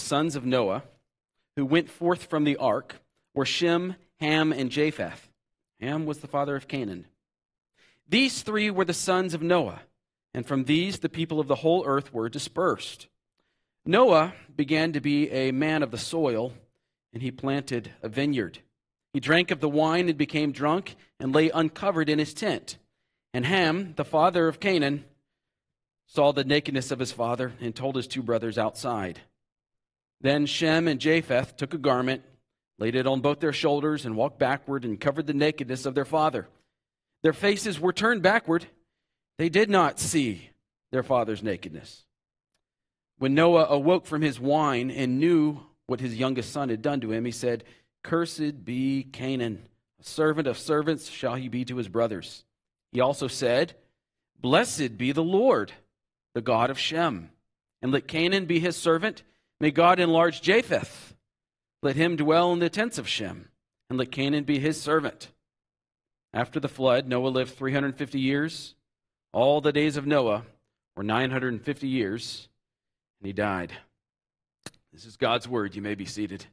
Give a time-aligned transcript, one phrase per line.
[0.00, 0.82] sons of Noah,
[1.56, 2.96] who went forth from the ark,
[3.34, 5.30] were Shem, Ham, and Japheth.
[5.80, 7.06] Ham was the father of Canaan.
[8.08, 9.82] These three were the sons of Noah,
[10.34, 13.08] and from these the people of the whole earth were dispersed.
[13.86, 16.52] Noah began to be a man of the soil,
[17.12, 18.58] and he planted a vineyard.
[19.12, 22.76] He drank of the wine and became drunk, and lay uncovered in his tent.
[23.32, 25.04] And Ham, the father of Canaan,
[26.06, 29.20] saw the nakedness of his father and told his two brothers outside.
[30.20, 32.22] Then Shem and Japheth took a garment,
[32.78, 36.04] laid it on both their shoulders, and walked backward and covered the nakedness of their
[36.04, 36.48] father.
[37.22, 38.66] Their faces were turned backward.
[39.38, 40.50] They did not see
[40.90, 42.04] their father's nakedness.
[43.18, 47.12] When Noah awoke from his wine and knew what his youngest son had done to
[47.12, 47.64] him, he said,
[48.02, 49.66] Cursed be Canaan,
[50.00, 52.44] a servant of servants shall he be to his brothers.
[52.92, 53.74] He also said,
[54.40, 55.72] Blessed be the Lord,
[56.34, 57.30] the God of Shem,
[57.82, 59.22] and let Canaan be his servant.
[59.60, 61.14] May God enlarge Japheth.
[61.82, 63.48] Let him dwell in the tents of Shem,
[63.88, 65.28] and let Canaan be his servant.
[66.32, 68.74] After the flood, Noah lived 350 years.
[69.32, 70.44] All the days of Noah
[70.96, 72.48] were 950 years,
[73.20, 73.72] and he died.
[74.92, 75.74] This is God's word.
[75.74, 76.46] You may be seated.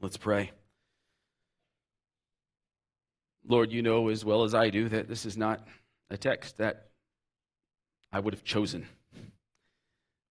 [0.00, 0.52] Let's pray.
[3.46, 5.66] Lord, you know as well as I do that this is not
[6.10, 6.88] a text that
[8.12, 8.86] I would have chosen.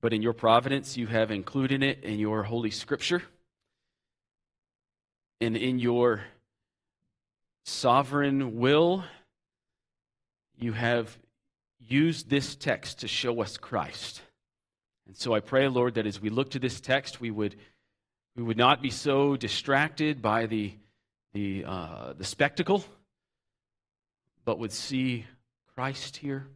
[0.04, 3.24] But in your providence, you have included it in your Holy Scripture.
[5.40, 6.26] And in your
[7.64, 9.06] sovereign will,
[10.58, 11.18] you have
[11.80, 14.22] used this text to show us Christ.
[15.08, 17.56] And so I pray, Lord, that as we look to this text, we would,
[18.36, 20.74] we would not be so distracted by the,
[21.32, 22.84] the, uh, the spectacle,
[24.44, 25.26] but would see
[25.76, 26.48] Christ here.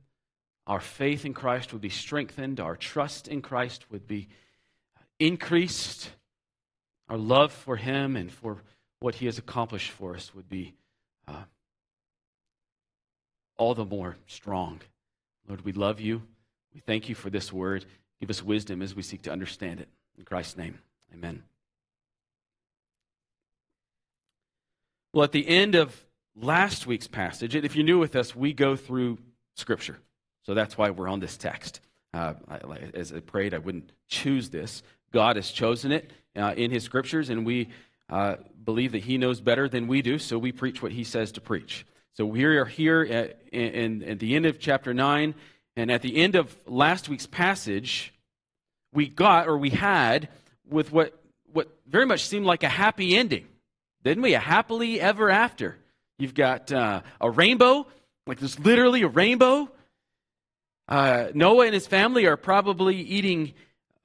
[0.67, 4.27] Our faith in Christ would be strengthened, our trust in Christ would be
[5.17, 6.09] increased,
[7.07, 8.61] our love for Him and for
[8.99, 10.73] what He has accomplished for us would be
[11.25, 11.43] uh,
[13.57, 14.81] all the more strong.
[15.47, 16.21] Lord, we love you.
[16.73, 17.85] We thank you for this word.
[18.19, 19.87] Give us wisdom as we seek to understand it.
[20.17, 20.79] In Christ's name,
[21.13, 21.43] amen.
[25.13, 26.05] Well, at the end of
[26.35, 29.17] last week's passage, if you're new with us, we go through
[29.55, 29.99] Scripture.
[30.47, 31.81] So that's why we're on this text.
[32.13, 32.35] Uh,
[32.93, 34.81] as I prayed, I wouldn't choose this.
[35.11, 37.67] God has chosen it uh, in His Scriptures, and we
[38.09, 41.33] uh, believe that He knows better than we do, so we preach what He says
[41.33, 41.85] to preach.
[42.13, 45.35] So we are here at, in, at the end of chapter 9,
[45.75, 48.13] and at the end of last week's passage,
[48.93, 50.29] we got, or we had,
[50.65, 51.21] with what,
[51.51, 53.47] what very much seemed like a happy ending.
[54.05, 54.33] Didn't we?
[54.33, 55.75] A happily ever after.
[56.17, 57.85] You've got uh, a rainbow,
[58.25, 59.69] like there's literally a rainbow.
[60.87, 63.53] Uh, Noah and his family are probably eating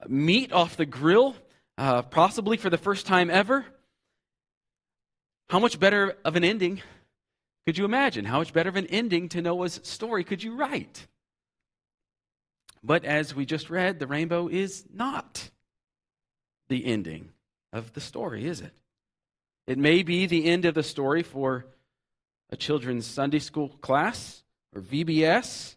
[0.09, 1.37] meat off the grill,
[1.79, 3.65] uh, possibly for the first time ever.
[5.49, 6.83] How much better of an ending
[7.67, 8.25] could you imagine?
[8.25, 11.07] How much better of an ending to Noah's story could you write?
[12.83, 15.51] But as we just read, the rainbow is not
[16.69, 17.29] the ending
[17.73, 18.73] of the story, is it?
[19.67, 21.67] It may be the end of the story for
[22.51, 24.43] a children's Sunday school class
[24.75, 25.77] or VBS,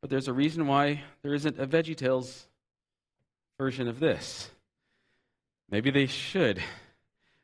[0.00, 2.46] but there's a reason why there isn't a VeggieTales
[3.58, 4.50] version of this.
[5.70, 6.62] Maybe they should.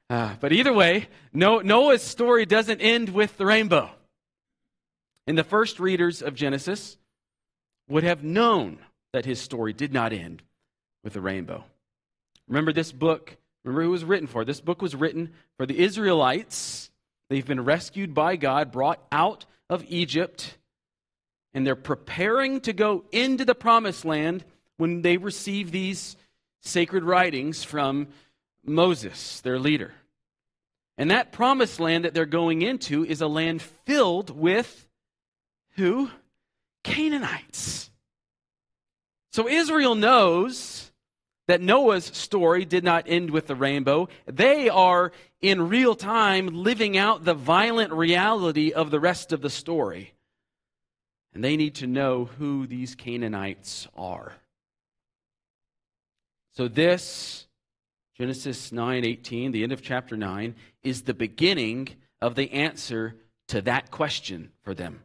[0.08, 3.90] Uh, but either way, Noah's story doesn't end with the rainbow.
[5.26, 6.98] And the first readers of Genesis
[7.88, 8.78] would have known
[9.12, 10.42] that his story did not end
[11.02, 11.64] with the rainbow.
[12.48, 14.44] Remember this book, remember who it was written for.
[14.44, 16.90] This book was written for the Israelites
[17.30, 20.56] They've been rescued by God, brought out of Egypt,
[21.54, 24.44] and they're preparing to go into the promised land
[24.76, 26.16] when they receive these
[26.60, 28.08] sacred writings from
[28.64, 29.92] Moses, their leader.
[30.98, 34.86] And that promised land that they're going into is a land filled with
[35.76, 36.10] who?
[36.82, 37.90] Canaanites.
[39.32, 40.92] So Israel knows
[41.46, 44.08] that Noah's story did not end with the rainbow.
[44.26, 45.12] They are
[45.42, 50.13] in real time living out the violent reality of the rest of the story.
[51.34, 54.34] And they need to know who these Canaanites are.
[56.52, 57.48] So this
[58.16, 60.54] Genesis 9:18, the end of chapter 9,
[60.84, 61.88] is the beginning
[62.20, 63.16] of the answer
[63.48, 65.04] to that question for them.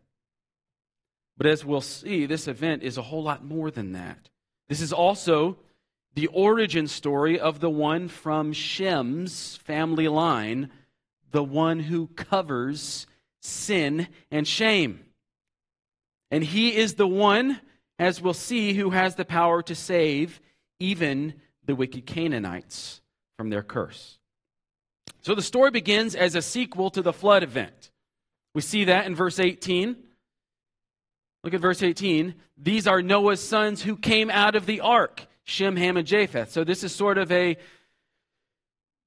[1.35, 4.29] But as we'll see, this event is a whole lot more than that.
[4.67, 5.57] This is also
[6.13, 10.69] the origin story of the one from Shem's family line,
[11.31, 13.07] the one who covers
[13.41, 15.05] sin and shame.
[16.31, 17.59] And he is the one
[17.99, 20.39] as we'll see, who has the power to save
[20.79, 21.33] even
[21.65, 23.01] the wicked Canaanites
[23.37, 24.17] from their curse.
[25.21, 27.91] So the story begins as a sequel to the flood event.
[28.55, 29.97] We see that in verse 18.
[31.43, 32.35] Look at verse 18.
[32.57, 36.51] These are Noah's sons who came out of the ark Shem, Ham, and Japheth.
[36.51, 37.57] So this is sort of a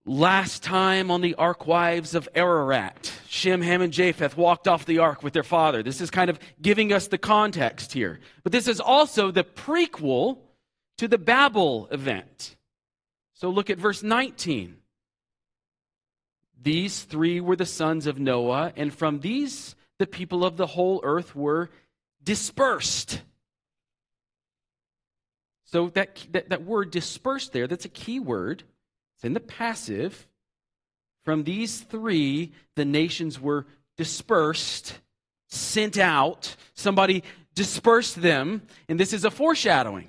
[0.05, 3.13] last time on the ark wives of Ararat.
[3.29, 5.83] Shem, Ham, and Japheth walked off the ark with their father.
[5.83, 8.21] This is kind of giving us the context here.
[8.43, 10.39] But this is also the prequel
[10.99, 12.57] to the Babel event.
[13.35, 14.77] So look at verse 19.
[16.61, 21.01] These three were the sons of Noah, and from these the people of the whole
[21.03, 21.71] earth were
[22.23, 23.23] dispersed.
[25.65, 28.63] So that, that, that word dispersed there, that's a key word.
[29.23, 30.27] It's in the passive.
[31.25, 33.67] From these three, the nations were
[33.97, 34.99] dispersed,
[35.47, 36.57] sent out.
[36.75, 37.23] Somebody
[37.55, 40.09] dispersed them, and this is a foreshadowing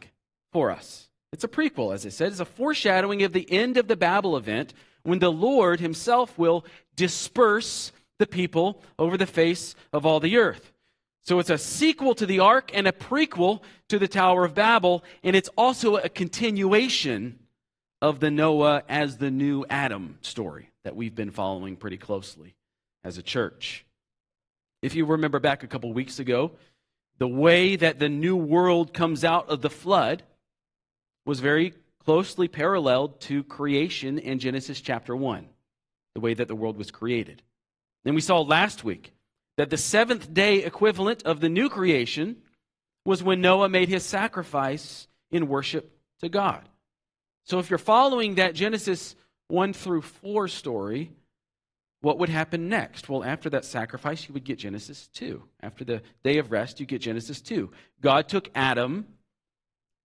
[0.51, 1.09] for us.
[1.31, 2.31] It's a prequel, as I said.
[2.31, 4.73] It's a foreshadowing of the end of the Babel event
[5.03, 10.71] when the Lord himself will disperse the people over the face of all the earth.
[11.21, 15.03] So it's a sequel to the ark and a prequel to the Tower of Babel,
[15.21, 17.37] and it's also a continuation
[18.03, 22.53] of the Noah as the new Adam story that we've been following pretty closely
[23.01, 23.85] as a church.
[24.81, 26.51] If you remember back a couple weeks ago,
[27.19, 30.21] the way that the new world comes out of the flood
[31.25, 35.47] was very closely paralleled to creation in Genesis chapter 1,
[36.13, 37.41] the way that the world was created.
[38.03, 39.13] Then we saw last week
[39.55, 42.41] that the seventh day equivalent of the new creation
[43.05, 45.89] was when Noah made his sacrifice in worship
[46.19, 46.67] to God.
[47.45, 49.15] So if you're following that Genesis
[49.49, 51.11] 1 through 4 story,
[52.01, 53.07] what would happen next?
[53.07, 55.41] Well, after that sacrifice, you would get Genesis 2.
[55.61, 57.71] After the day of rest, you get Genesis 2.
[58.01, 59.07] God took Adam,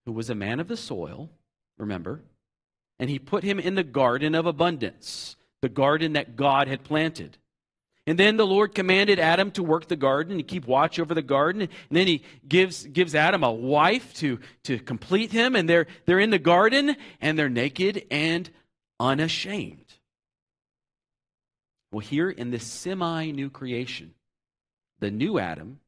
[0.07, 1.29] who was a man of the soil,
[1.77, 2.23] remember,
[2.99, 7.37] and he put him in the garden of abundance, the garden that God had planted.
[8.09, 11.21] And then the Lord commanded Adam to work the garden and keep watch over the
[11.21, 11.61] garden.
[11.61, 15.55] And then he gives, gives Adam a wife to, to complete him.
[15.55, 18.49] And they're, they're in the garden and they're naked and
[18.99, 19.93] unashamed.
[21.93, 24.15] Well, here in this semi new creation,
[25.01, 25.81] the new Adam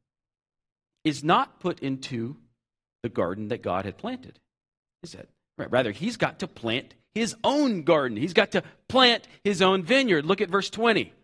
[1.04, 2.36] is not put into
[3.02, 4.38] the garden that God had planted.
[5.02, 8.18] Is that rather he's got to plant his own garden.
[8.18, 10.26] He's got to plant his own vineyard.
[10.26, 11.14] Look at verse 20.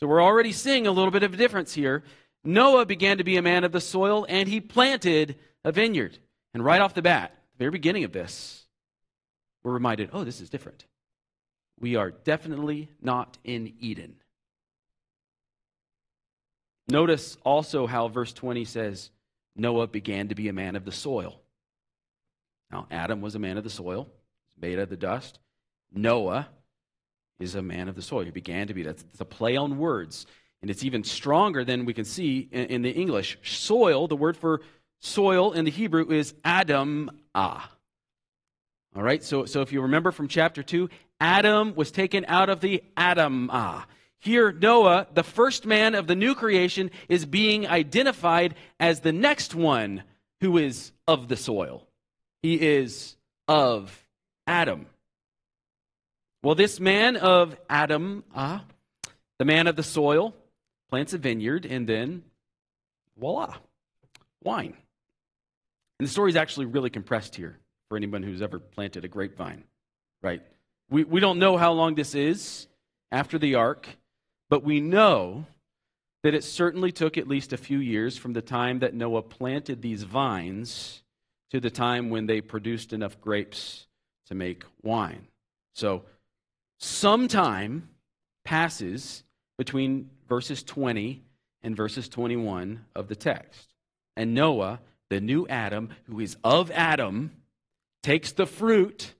[0.00, 2.02] So we're already seeing a little bit of a difference here.
[2.42, 6.18] Noah began to be a man of the soil and he planted a vineyard.
[6.54, 8.64] And right off the bat, the very beginning of this,
[9.62, 10.86] we're reminded oh, this is different.
[11.78, 14.16] We are definitely not in Eden.
[16.88, 19.10] Notice also how verse 20 says
[19.54, 21.40] Noah began to be a man of the soil.
[22.70, 24.08] Now, Adam was a man of the soil,
[24.60, 25.38] made of the dust.
[25.92, 26.48] Noah
[27.40, 28.24] is a man of the soil.
[28.24, 28.82] He began to be.
[28.82, 30.26] That's, a play on words.
[30.62, 33.38] And it's even stronger than we can see in, in the English.
[33.42, 34.60] Soil, the word for
[35.00, 37.70] soil in the Hebrew is Adam ah.
[38.94, 40.90] All right, so, so if you remember from chapter 2,
[41.20, 43.86] Adam was taken out of the Adam ah.
[44.18, 49.54] Here, Noah, the first man of the new creation, is being identified as the next
[49.54, 50.02] one
[50.40, 51.86] who is of the soil.
[52.42, 53.16] He is
[53.48, 54.06] of
[54.46, 54.86] Adam.
[56.42, 58.64] Well, this man of Adam, ah,
[59.38, 60.34] the man of the soil,
[60.88, 62.22] plants a vineyard, and then
[63.18, 63.56] voila,
[64.42, 64.74] wine.
[65.98, 69.64] And the story is actually really compressed here for anyone who's ever planted a grapevine,
[70.22, 70.40] right?
[70.88, 72.66] We, we don't know how long this is
[73.12, 73.86] after the ark,
[74.48, 75.44] but we know
[76.22, 79.82] that it certainly took at least a few years from the time that Noah planted
[79.82, 81.02] these vines
[81.50, 83.86] to the time when they produced enough grapes
[84.26, 85.26] to make wine.
[85.74, 86.04] So
[86.80, 87.90] some time
[88.42, 89.22] passes
[89.58, 91.22] between verses 20
[91.62, 93.68] and verses 21 of the text.
[94.16, 97.32] And Noah, the new Adam, who is of Adam,
[98.02, 99.12] takes the fruit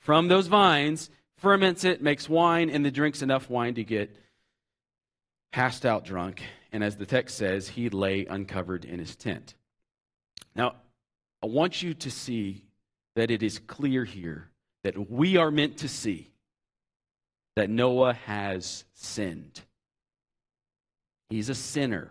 [0.00, 4.16] from those vines, ferments it, makes wine, and then drinks enough wine to get
[5.52, 6.42] passed out drunk.
[6.72, 9.54] And as the text says, he lay uncovered in his tent.
[10.56, 10.74] Now,
[11.40, 12.64] I want you to see
[13.14, 14.48] that it is clear here
[14.82, 16.30] that we are meant to see
[17.56, 19.60] that Noah has sinned.
[21.28, 22.10] He's a sinner.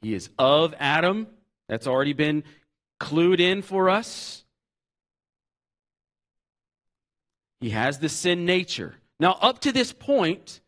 [0.00, 1.26] He is of Adam.
[1.68, 2.44] That's already been
[3.00, 4.44] clued in for us.
[7.60, 8.94] He has the sin nature.
[9.20, 10.60] Now, up to this point,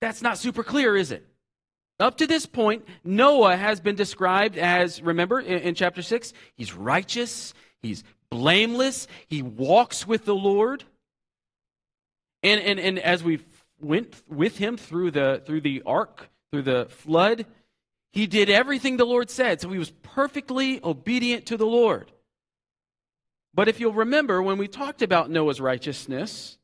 [0.00, 1.26] that's not super clear, is it?
[1.98, 6.74] Up to this point, Noah has been described as, remember in, in, chapter 6, he's
[6.74, 10.84] righteous, he's blameless, he walks with the Lord.
[12.46, 13.40] And, and, and as we
[13.80, 17.44] went with him through the, through the ark, through the flood,
[18.12, 19.60] he did everything the Lord said.
[19.60, 22.12] So he was perfectly obedient to the Lord.
[23.52, 26.56] But if you'll remember, when we talked about Noah's righteousness,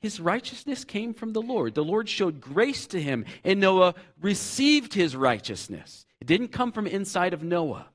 [0.00, 1.76] his righteousness came from the Lord.
[1.76, 6.04] The Lord showed grace to him, and Noah received his righteousness.
[6.20, 7.86] It didn't come from inside of Noah.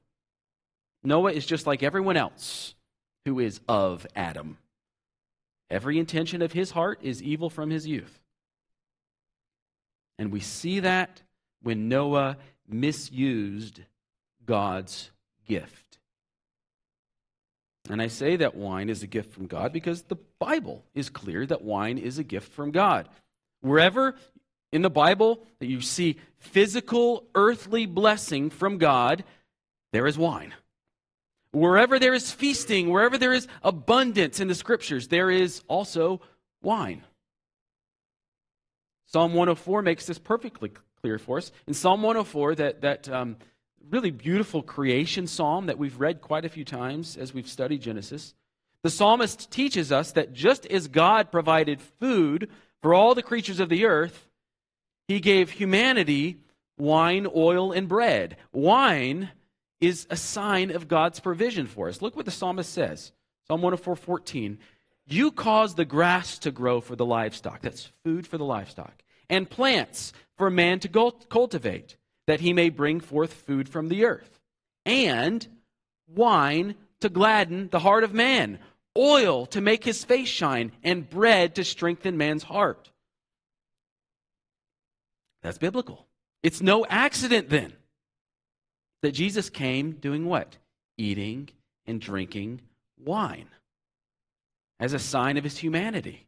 [1.04, 2.74] Noah is just like everyone else
[3.26, 4.60] who is of Adam.
[5.70, 8.20] Every intention of his heart is evil from his youth.
[10.20, 11.22] And we see that
[11.62, 13.82] when Noah misused
[14.46, 15.12] God's
[15.48, 16.00] gift.
[17.90, 21.46] And I say that wine is a gift from God because the Bible is clear
[21.46, 23.10] that wine is a gift from God.
[23.62, 24.16] Wherever
[24.72, 29.24] in the Bible that you see physical, earthly blessing from God,
[29.92, 30.54] there is wine.
[31.54, 36.20] Wherever there is feasting, wherever there is abundance in the scriptures, there is also
[36.62, 37.04] wine.
[39.06, 41.52] Psalm 104 makes this perfectly clear for us.
[41.68, 43.38] In Psalm 104, that, that um,
[43.88, 48.34] really beautiful creation psalm that we've read quite a few times as we've studied Genesis,
[48.82, 52.50] the psalmist teaches us that just as God provided food
[52.82, 54.28] for all the creatures of the earth,
[55.08, 56.40] he gave humanity
[56.80, 58.38] wine, oil, and bread.
[58.52, 59.30] Wine
[59.84, 62.02] is a sign of God's provision for us.
[62.02, 63.12] Look what the psalmist says
[63.48, 64.58] Psalm 104 14.
[65.06, 67.62] You cause the grass to grow for the livestock.
[67.62, 69.04] That's food for the livestock.
[69.30, 71.98] And plants for man to cultivate
[72.28, 74.40] that he may bring forth food from the earth,
[74.86, 75.46] and
[76.08, 78.60] wine to gladden the heart of man,
[78.98, 82.90] oil to make his face shine, and bread to strengthen man's heart.
[85.42, 86.08] That's biblical.
[86.42, 87.74] It's no accident then
[89.04, 90.58] that Jesus came doing what?
[90.98, 91.50] Eating
[91.86, 92.62] and drinking
[92.98, 93.50] wine
[94.80, 96.26] as a sign of his humanity,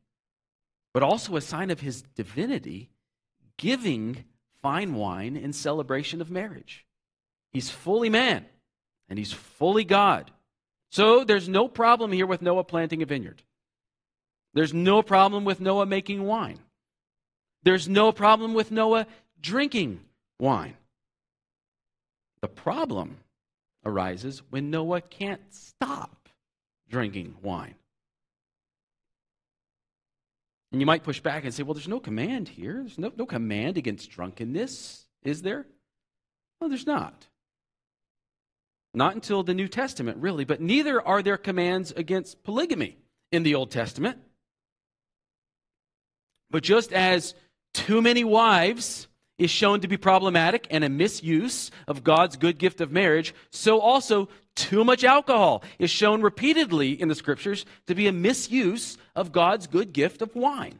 [0.93, 2.89] but also a sign of his divinity,
[3.57, 4.25] giving
[4.61, 6.85] fine wine in celebration of marriage.
[7.53, 8.45] He's fully man
[9.07, 10.31] and he's fully God.
[10.91, 13.41] So there's no problem here with Noah planting a vineyard.
[14.53, 16.59] There's no problem with Noah making wine.
[17.63, 19.07] There's no problem with Noah
[19.39, 20.01] drinking
[20.39, 20.75] wine.
[22.45, 23.17] The problem
[23.83, 26.29] arises when Noah can't stop
[26.87, 27.73] drinking wine.
[30.71, 32.81] And you might push back and say, well, there's no command here.
[32.81, 35.65] There's no, no command against drunkenness, is there?
[36.61, 37.25] Well, there's not.
[38.93, 40.45] Not until the New Testament, really.
[40.45, 42.99] But neither are there commands against polygamy
[43.31, 44.19] in the Old Testament.
[46.51, 47.33] But just as
[47.73, 52.81] too many wives is shown to be problematic and a misuse of God's good gift
[52.81, 58.07] of marriage, so also too much alcohol is shown repeatedly in the scriptures to be
[58.07, 60.79] a misuse of God's good gift of wine.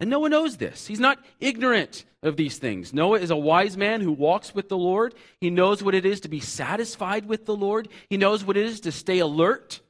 [0.00, 0.86] And Noah knows this.
[0.86, 2.92] He's not ignorant of these things.
[2.92, 5.14] Noah is a wise man who walks with the Lord.
[5.40, 7.88] He knows what it is to be satisfied with the Lord.
[8.08, 9.80] He knows what it is to stay alert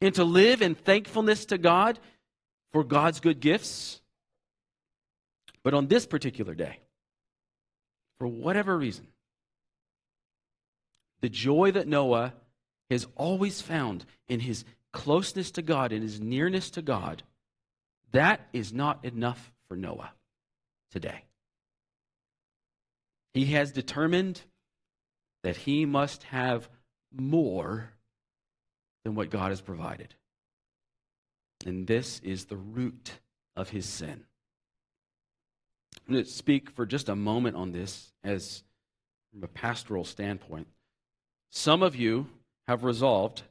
[0.00, 1.98] and to live in thankfulness to God
[2.72, 4.00] for God's good gifts.
[5.62, 6.80] But on this particular day,
[8.18, 9.08] for whatever reason,
[11.20, 12.34] the joy that Noah
[12.90, 17.22] has always found in his closeness to God, in his nearness to God,
[18.12, 20.12] that is not enough for Noah
[20.90, 21.24] today.
[23.34, 24.40] He has determined
[25.42, 26.68] that he must have
[27.14, 27.92] more
[29.04, 30.14] than what God has provided.
[31.66, 33.12] And this is the root
[33.56, 34.24] of his sin.
[36.06, 38.62] I'm going to speak for just a moment on this as
[39.30, 40.66] from a pastoral standpoint.
[41.50, 42.28] Some of you
[42.66, 43.42] have resolved,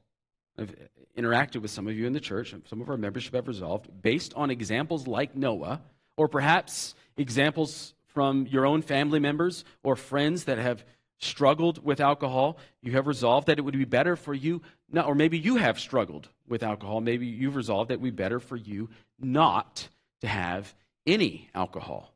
[0.58, 0.76] I've
[1.18, 4.34] interacted with some of you in the church, some of our membership have resolved, based
[4.36, 5.82] on examples like Noah,
[6.16, 10.84] or perhaps examples from your own family members or friends that have
[11.20, 14.62] struggled with alcohol, you have resolved that it would be better for you,
[14.92, 18.24] not, or maybe you have struggled with alcohol, maybe you've resolved that it would be
[18.24, 18.90] better for you
[19.20, 19.88] not
[20.22, 20.74] to have
[21.06, 22.14] any alcohol.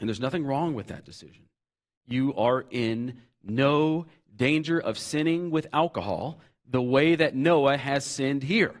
[0.00, 1.44] And there's nothing wrong with that decision.
[2.06, 8.42] You are in no danger of sinning with alcohol the way that Noah has sinned
[8.42, 8.74] here.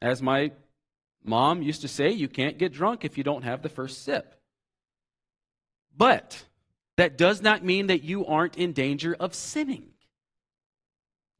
[0.00, 0.52] As my
[1.22, 4.40] mom used to say, you can't get drunk if you don't have the first sip.
[5.96, 6.44] But
[6.96, 9.90] that does not mean that you aren't in danger of sinning.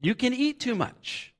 [0.01, 1.33] You can eat too much.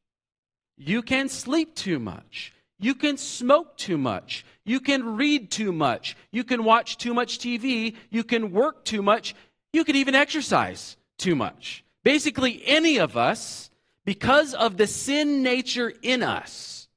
[0.77, 2.53] You can sleep too much.
[2.79, 4.45] You can smoke too much.
[4.65, 6.15] You can read too much.
[6.31, 7.95] You can watch too much TV.
[8.09, 9.35] You can work too much.
[9.73, 11.83] You can even exercise too much.
[12.03, 13.69] Basically, any of us,
[14.05, 16.87] because of the sin nature in us,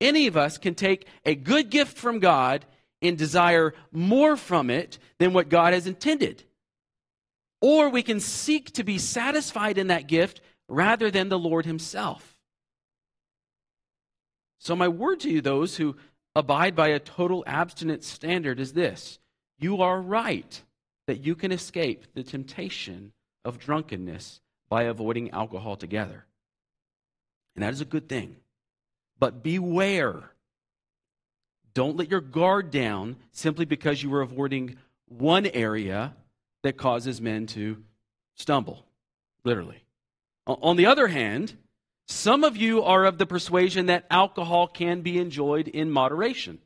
[0.00, 2.64] any of us can take a good gift from God
[3.00, 6.44] and desire more from it than what God has intended.
[7.60, 12.36] Or we can seek to be satisfied in that gift rather than the Lord Himself.
[14.58, 15.96] So, my word to you, those who
[16.34, 19.18] abide by a total abstinence standard, is this
[19.58, 20.62] you are right
[21.06, 23.12] that you can escape the temptation
[23.44, 26.24] of drunkenness by avoiding alcohol altogether.
[27.54, 28.36] And that is a good thing.
[29.18, 30.30] But beware.
[31.74, 34.76] Don't let your guard down simply because you are avoiding
[35.06, 36.14] one area
[36.62, 37.82] that causes men to
[38.36, 38.84] stumble,
[39.44, 39.82] literally.
[40.46, 41.56] On the other hand,
[42.06, 46.58] some of you are of the persuasion that alcohol can be enjoyed in moderation.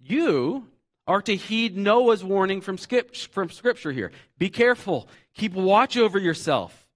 [0.00, 0.68] You
[1.06, 4.12] are to heed Noah's warning from, skip, from Scripture here.
[4.38, 5.08] Be careful.
[5.34, 6.86] Keep watch over yourself.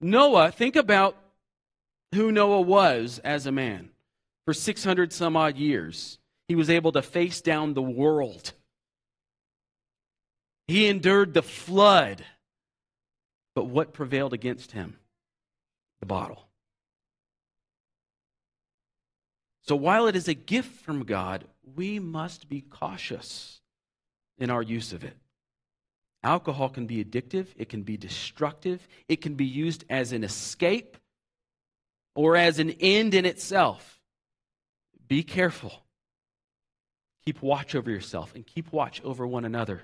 [0.00, 1.16] Noah, think about
[2.14, 3.90] who Noah was as a man.
[4.44, 6.18] For 600 some odd years,
[6.48, 8.52] he was able to face down the world.
[10.68, 12.24] He endured the flood.
[13.54, 14.96] But what prevailed against him?
[16.00, 16.46] The bottle.
[19.62, 23.60] So while it is a gift from God, we must be cautious
[24.38, 25.16] in our use of it.
[26.22, 30.96] Alcohol can be addictive, it can be destructive, it can be used as an escape
[32.14, 34.00] or as an end in itself.
[35.08, 35.72] Be careful.
[37.24, 39.82] Keep watch over yourself and keep watch over one another.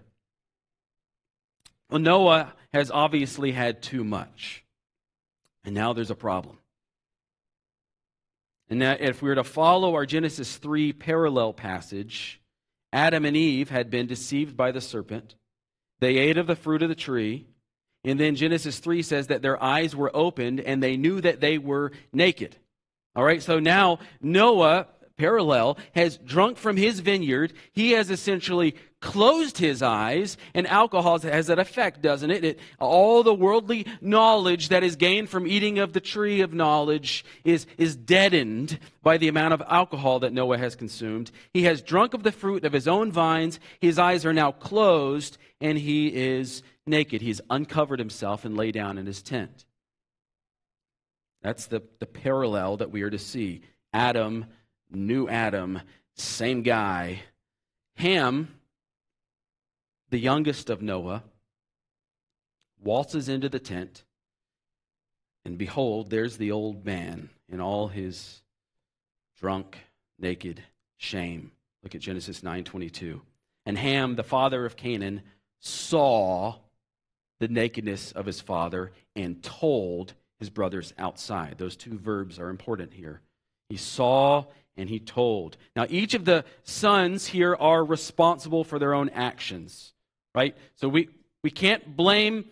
[1.91, 4.62] Well, Noah has obviously had too much,
[5.65, 6.59] and now there's a problem.
[8.69, 12.41] And that if we were to follow our Genesis 3 parallel passage,
[12.93, 15.35] Adam and Eve had been deceived by the serpent.
[16.01, 17.47] They ate of the fruit of the tree.
[18.05, 21.59] And then Genesis 3 says that their eyes were opened and they knew that they
[21.59, 22.57] were naked.
[23.15, 27.53] All right, so now Noah, parallel, has drunk from his vineyard.
[27.73, 32.45] He has essentially closed his eyes, and alcohol has that effect, doesn't it?
[32.45, 32.59] it?
[32.79, 37.67] All the worldly knowledge that is gained from eating of the tree of knowledge is,
[37.77, 41.31] is deadened by the amount of alcohol that Noah has consumed.
[41.53, 43.61] He has drunk of the fruit of his own vines.
[43.81, 47.21] His eyes are now closed, and he is naked.
[47.21, 49.67] He's uncovered himself and lay down in his tent.
[51.43, 53.63] That's the, the parallel that we are to see.
[53.93, 54.47] Adam,
[54.91, 55.81] new Adam,
[56.15, 57.23] same guy.
[57.97, 58.49] Ham,
[60.13, 61.25] the youngest of Noah,
[62.85, 64.05] waltzes into the tent,
[65.47, 68.43] and behold, there's the old man in all his
[69.41, 69.79] drunk,
[70.19, 70.63] naked
[70.99, 71.51] shame.
[71.83, 73.23] Look at Genesis 9:22.
[73.65, 75.23] And Ham, the father of Canaan,
[75.61, 76.59] saw
[77.39, 81.57] the nakedness of his father and told his brothers outside.
[81.57, 83.23] Those two verbs are important here.
[83.71, 84.45] He saw
[84.77, 85.57] and he told.
[85.75, 89.95] Now, each of the sons here are responsible for their own actions
[90.35, 90.57] right?
[90.77, 91.09] So we,
[91.43, 92.47] we can't blame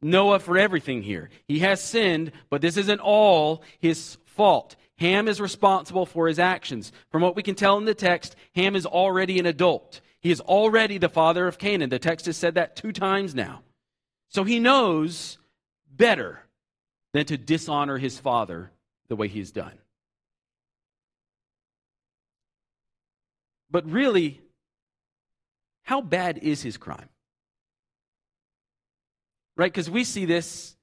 [0.00, 1.30] Noah for everything here.
[1.46, 4.76] He has sinned, but this isn't all his fault.
[4.98, 6.92] Ham is responsible for his actions.
[7.10, 10.00] From what we can tell in the text, Ham is already an adult.
[10.20, 11.90] He is already the father of Canaan.
[11.90, 13.62] The text has said that two times now.
[14.28, 15.38] So he knows
[15.90, 16.40] better
[17.12, 18.70] than to dishonor his father
[19.08, 19.78] the way he's done.
[23.70, 24.40] But really,
[25.82, 27.08] how bad is his crime?
[29.56, 29.72] Right?
[29.72, 30.76] Because we see this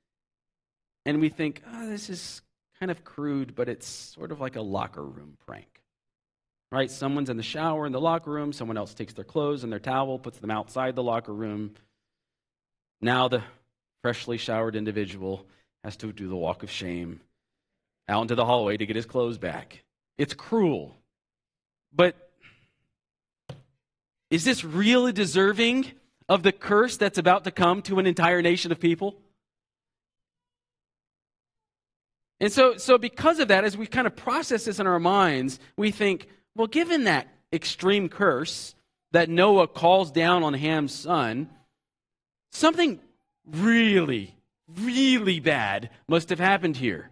[1.05, 2.41] and we think, oh, this is
[2.79, 5.67] kind of crude, but it's sort of like a locker room prank.
[6.71, 6.89] Right?
[6.91, 9.79] Someone's in the shower in the locker room, someone else takes their clothes and their
[9.79, 11.71] towel, puts them outside the locker room.
[13.01, 13.43] Now the
[14.01, 15.45] freshly showered individual
[15.83, 17.21] has to do the walk of shame
[18.07, 19.83] out into the hallway to get his clothes back.
[20.17, 20.97] It's cruel.
[21.93, 22.15] But
[24.29, 25.91] is this really deserving
[26.29, 29.17] of the curse that's about to come to an entire nation of people?
[32.39, 35.59] And so, so because of that, as we kind of process this in our minds,
[35.75, 38.75] we think, well, given that extreme curse
[39.11, 41.49] that Noah calls down on Ham's son,
[42.51, 42.99] something
[43.45, 44.35] really,
[44.67, 47.09] really bad must have happened here.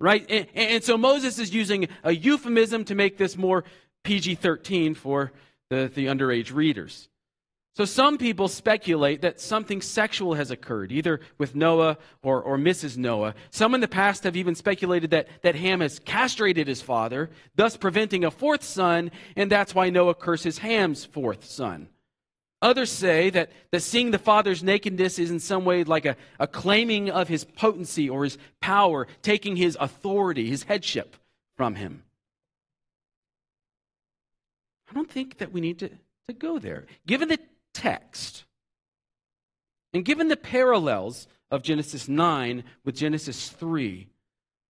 [0.00, 0.26] Right?
[0.28, 3.64] And, and so Moses is using a euphemism to make this more
[4.04, 5.32] PG 13 for
[5.70, 7.08] the, the underage readers.
[7.78, 12.96] So some people speculate that something sexual has occurred, either with Noah or, or Mrs.
[12.96, 13.36] Noah.
[13.52, 17.76] Some in the past have even speculated that, that Ham has castrated his father, thus
[17.76, 21.86] preventing a fourth son, and that's why Noah curses Ham's fourth son.
[22.62, 26.48] Others say that, that seeing the father's nakedness is in some way like a, a
[26.48, 31.14] claiming of his potency or his power, taking his authority, his headship
[31.56, 32.02] from him.
[34.90, 35.90] I don't think that we need to,
[36.26, 36.86] to go there.
[37.06, 37.38] Given the
[37.78, 38.44] text.
[39.92, 44.08] And given the parallels of Genesis 9 with Genesis 3,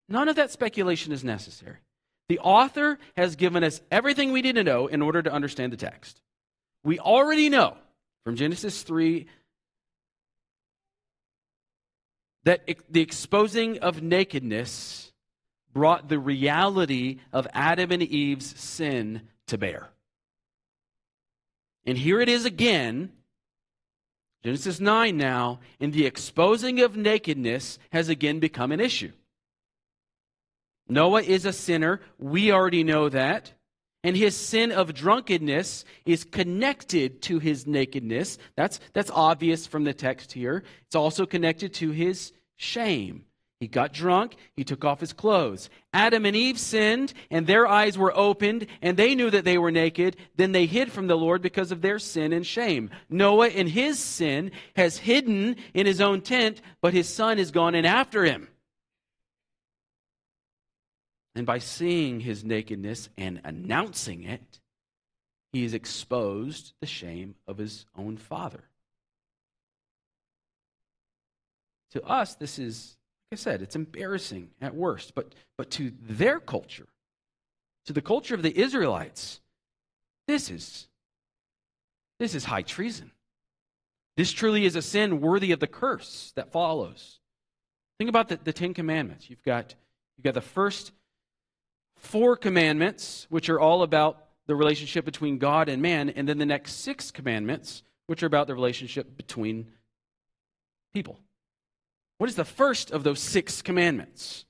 [0.09, 1.79] none of that speculation is necessary.
[2.29, 5.77] The author has given us everything we need to know in order to understand the
[5.77, 6.21] text.
[6.85, 7.77] We already know
[8.25, 9.27] from Genesis 3
[12.45, 15.13] that the exposing of nakedness
[15.73, 19.89] brought the reality of Adam and Eve's sin to bear.
[21.89, 23.13] And here it is again,
[24.45, 29.13] Genesis 9 now, and the exposing of nakedness has again become an issue.
[30.87, 32.03] Noah is a sinner.
[32.19, 33.55] We already know that.
[34.05, 38.37] And his sin of drunkenness is connected to his nakedness.
[38.55, 40.65] That's, that's obvious from the text here.
[40.85, 43.25] It's also connected to his shame.
[43.61, 45.69] He got drunk, he took off his clothes.
[45.93, 49.73] Adam and Eve sinned, and their eyes were opened, and they knew that they were
[49.73, 50.17] naked.
[50.37, 52.91] Then they hid from the Lord because of their sin and shame.
[53.11, 57.75] Noah, in his sin, has hidden in his own tent, but his son has gone
[57.75, 58.47] in after him.
[61.35, 64.61] And by seeing his nakedness and announcing it,
[65.53, 68.63] he has exposed the shame of his own father.
[71.93, 72.98] To us, this is
[73.31, 76.87] I said, it's embarrassing at worst, but, but to their culture,
[77.87, 79.41] to the culture of the Israelites,
[80.27, 80.89] this is,
[82.19, 83.11] this is high treason.
[84.17, 87.21] This truly is a sin worthy of the curse that follows.
[87.99, 89.29] Think about the, the Ten Commandments.
[89.29, 89.75] You've got,
[90.17, 90.93] you've got the first
[91.97, 96.47] four commandments, which are all about the relationship between God and man, and then the
[96.47, 99.69] next six commandments, which are about the relationship between
[100.95, 101.21] people.
[102.19, 104.45] What is the first of those six commandments?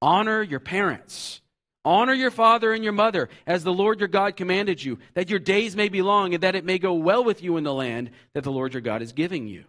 [0.00, 1.40] Honor your parents.
[1.84, 5.40] Honor your father and your mother, as the Lord your God commanded you, that your
[5.40, 8.10] days may be long and that it may go well with you in the land
[8.34, 9.64] that the Lord your God is giving you.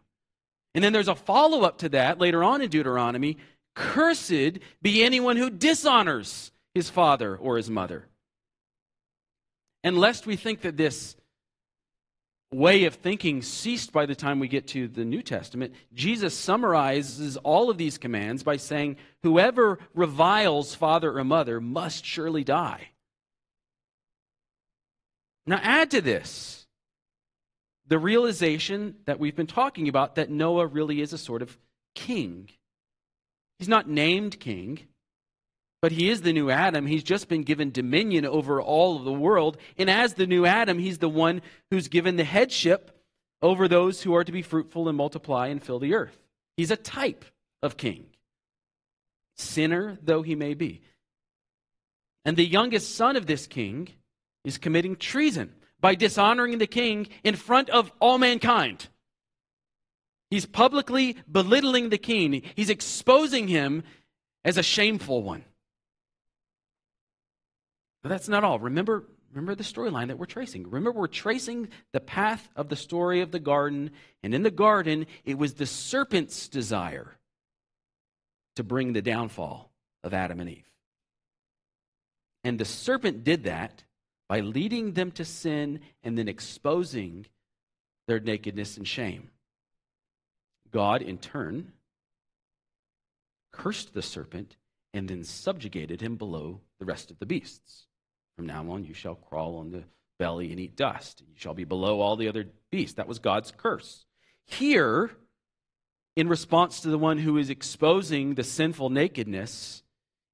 [0.75, 3.37] And then there's a follow up to that later on in Deuteronomy
[3.75, 8.07] Cursed be anyone who dishonors his father or his mother.
[9.83, 11.15] And lest we think that this
[12.53, 15.73] way of thinking ceased by the time we get to the New Testament.
[15.93, 22.43] Jesus summarizes all of these commands by saying, Whoever reviles father or mother must surely
[22.43, 22.89] die.
[25.45, 26.65] Now, add to this
[27.87, 31.57] the realization that we've been talking about that Noah really is a sort of
[31.95, 32.49] king.
[33.59, 34.79] He's not named king,
[35.83, 36.85] but he is the new Adam.
[36.85, 39.57] He's just been given dominion over all of the world.
[39.77, 41.41] And as the new Adam, he's the one
[41.71, 42.97] who's given the headship
[43.41, 46.17] over those who are to be fruitful and multiply and fill the earth.
[46.55, 47.25] He's a type
[47.61, 48.05] of king,
[49.35, 50.83] sinner though he may be.
[52.23, 53.89] And the youngest son of this king
[54.45, 58.87] is committing treason by dishonoring the king in front of all mankind.
[60.31, 63.83] He's publicly belittling the king, he's exposing him
[64.45, 65.43] as a shameful one.
[68.03, 68.59] But that's not all.
[68.59, 70.69] Remember, remember the storyline that we're tracing.
[70.69, 73.91] Remember, we're tracing the path of the story of the garden.
[74.21, 77.15] And in the garden, it was the serpent's desire
[78.57, 79.71] to bring the downfall
[80.03, 80.69] of Adam and Eve.
[82.43, 83.83] And the serpent did that
[84.27, 87.25] by leading them to sin and then exposing
[88.07, 89.29] their nakedness and shame.
[90.71, 91.71] God, in turn,
[93.53, 94.57] cursed the serpent
[94.93, 97.87] and then subjugated him below the rest of the beasts.
[98.35, 99.83] From now on, you shall crawl on the
[100.19, 101.21] belly and eat dust.
[101.27, 102.95] You shall be below all the other beasts.
[102.95, 104.05] That was God's curse.
[104.45, 105.11] Here,
[106.15, 109.83] in response to the one who is exposing the sinful nakedness,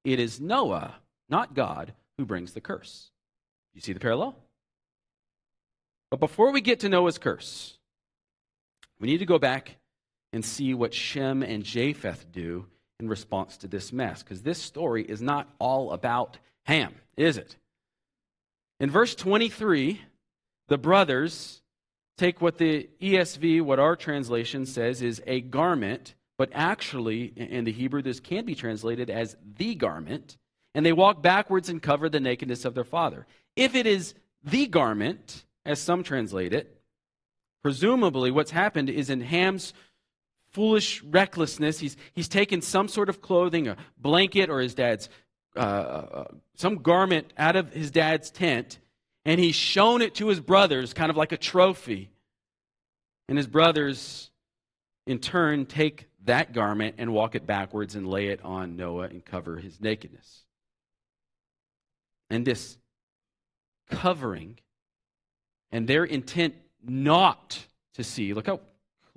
[0.04, 0.96] it is Noah,
[1.30, 3.12] not God, who brings the curse.
[3.74, 4.36] You see the parallel?
[6.10, 7.78] But before we get to Noah's curse,
[9.00, 9.78] we need to go back
[10.34, 12.66] and see what Shem and Japheth do
[13.00, 17.56] in response to this mess, because this story is not all about Ham, is it?
[18.80, 20.02] In verse 23,
[20.68, 21.62] the brothers
[22.18, 27.72] take what the ESV, what our translation says is a garment, but actually in the
[27.72, 30.38] Hebrew, this can be translated as the garment,
[30.74, 33.26] and they walk backwards and cover the nakedness of their father.
[33.56, 34.14] If it is
[34.44, 36.80] the garment, as some translate it,
[37.62, 39.74] Presumably, what's happened is in Ham's
[40.52, 45.10] foolish recklessness, he's, he's taken some sort of clothing, a blanket or his dad's,
[45.56, 46.24] uh, uh,
[46.56, 48.80] some garment out of his dad's tent,
[49.26, 52.10] and he's shown it to his brothers, kind of like a trophy.
[53.28, 54.32] And his brothers,
[55.06, 59.24] in turn, take that garment and walk it backwards and lay it on Noah and
[59.24, 60.46] cover his nakedness.
[62.30, 62.78] And this
[63.90, 64.60] covering
[65.72, 68.62] and their intent not to see, look how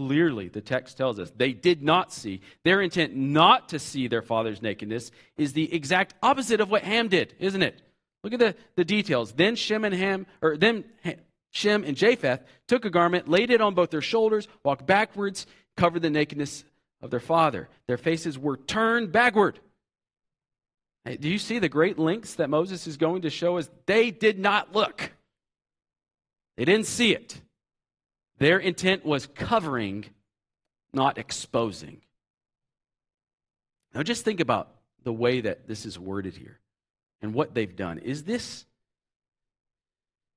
[0.07, 2.41] clearly the text tells us they did not see.
[2.65, 7.09] Their intent not to see their father's nakedness is the exact opposite of what Ham
[7.09, 7.81] did, isn't it?
[8.25, 9.33] Look at the, the details.
[9.33, 10.85] Then Shem and Ham, or then
[11.51, 16.03] Shem and Japheth took a garment, laid it on both their shoulders, walked backwards, covered
[16.03, 16.65] the nakedness
[17.01, 17.69] of their father.
[17.89, 19.61] Their faces were turned backward.
[21.05, 23.69] Do you see the great lengths that Moses is going to show us?
[23.87, 25.13] They did not look,
[26.57, 27.41] they didn't see it.
[28.39, 30.07] Their intent was covering,
[30.93, 32.01] not exposing.
[33.95, 34.69] Now, just think about
[35.05, 36.59] the way that this is worded here
[37.21, 37.99] and what they've done.
[37.99, 38.65] Is this,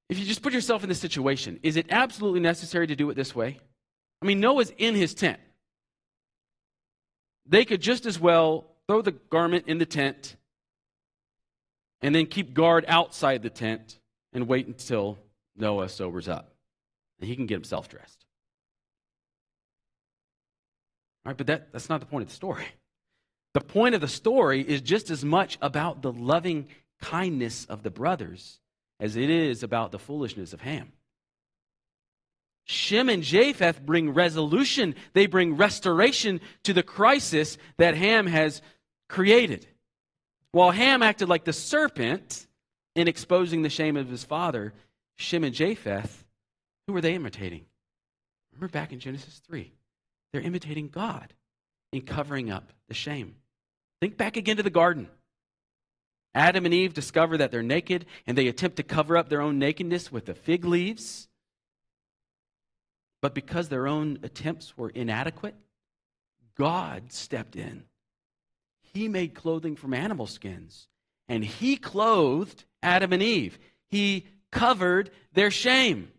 [0.09, 3.15] if you just put yourself in this situation, is it absolutely necessary to do it
[3.15, 3.59] this way?
[4.21, 5.39] I mean, Noah's in his tent.
[7.45, 10.35] They could just as well throw the garment in the tent
[12.01, 13.99] and then keep guard outside the tent
[14.33, 15.17] and wait until
[15.55, 16.54] Noah sobers up
[17.19, 18.25] and he can get himself dressed.
[21.25, 22.65] All right, but that, that's not the point of the story.
[23.53, 26.67] The point of the story is just as much about the loving
[27.01, 28.59] kindness of the brothers
[28.99, 30.91] as it is about the foolishness of Ham.
[32.65, 38.61] Shem and Japheth bring resolution, they bring restoration to the crisis that Ham has
[39.07, 39.67] created.
[40.51, 42.47] While Ham acted like the serpent
[42.95, 44.73] in exposing the shame of his father,
[45.15, 46.24] Shem and Japheth
[46.87, 47.65] who were they imitating?
[48.53, 49.71] Remember back in Genesis 3.
[50.31, 51.33] They're imitating God
[51.91, 53.35] in covering up the shame.
[54.01, 55.07] Think back again to the garden.
[56.33, 59.57] Adam and Eve discover that they're naked and they attempt to cover up their own
[59.57, 61.27] nakedness with the fig leaves.
[63.21, 65.55] But because their own attempts were inadequate,
[66.57, 67.85] God stepped in.
[68.81, 70.87] He made clothing from animal skins
[71.27, 73.57] and he clothed Adam and Eve.
[73.89, 76.11] He covered their shame.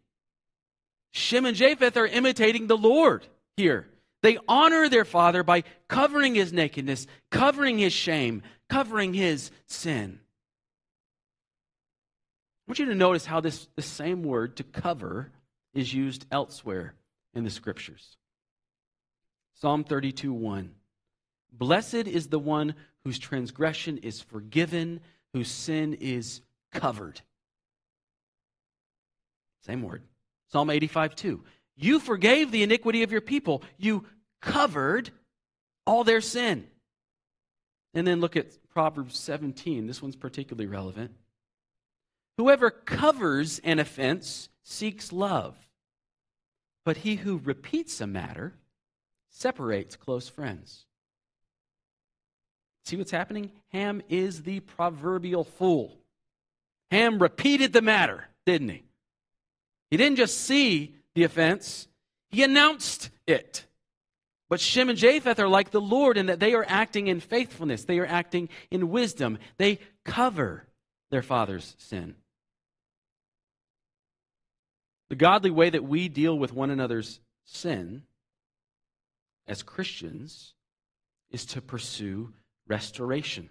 [1.16, 3.26] Shem and Japheth are imitating the Lord
[3.57, 3.88] here.
[4.22, 10.20] They honor their father by covering his nakedness, covering his shame, covering his sin.
[12.61, 15.33] I want you to notice how this the same word to cover
[15.72, 16.94] is used elsewhere
[17.33, 18.18] in the scriptures.
[19.55, 20.70] Psalm 32 1.
[21.50, 22.74] Blessed is the one
[23.05, 25.00] whose transgression is forgiven,
[25.33, 27.22] whose sin is covered.
[29.62, 30.02] Same word.
[30.50, 31.44] Psalm 85 2.
[31.76, 34.04] You forgave the iniquity of your people, you
[34.40, 35.11] covered
[35.87, 36.66] all their sin.
[37.94, 39.87] And then look at Proverbs 17.
[39.87, 41.12] This one's particularly relevant.
[42.37, 45.56] Whoever covers an offense seeks love,
[46.85, 48.54] but he who repeats a matter
[49.30, 50.85] separates close friends.
[52.85, 53.50] See what's happening?
[53.72, 55.98] Ham is the proverbial fool.
[56.90, 58.85] Ham repeated the matter, didn't he?
[59.90, 61.88] He didn't just see the offense,
[62.29, 63.64] he announced it.
[64.49, 67.85] But Shem and Japheth are like the Lord in that they are acting in faithfulness,
[67.85, 69.38] they are acting in wisdom.
[69.59, 70.66] They cover
[71.11, 72.14] their father's sin.
[75.09, 78.03] The godly way that we deal with one another's sin
[79.46, 80.55] as Christians
[81.31, 82.33] is to pursue
[82.66, 83.51] restoration.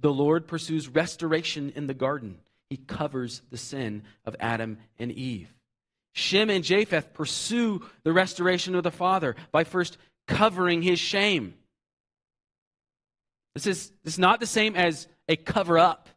[0.00, 2.38] The Lord pursues restoration in the garden
[2.70, 5.52] he covers the sin of Adam and Eve.
[6.12, 11.54] Shem and Japheth pursue the restoration of the father by first covering his shame.
[13.54, 16.08] This is, this is not the same as a cover up,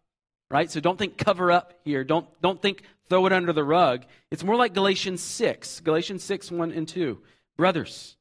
[0.49, 0.69] right?
[0.69, 2.03] So don't think cover up here.
[2.03, 4.05] Don't, don't think throw it under the rug.
[4.29, 7.21] It's more like Galatians 6, Galatians 6, 1 and 2.
[7.57, 8.17] Brothers,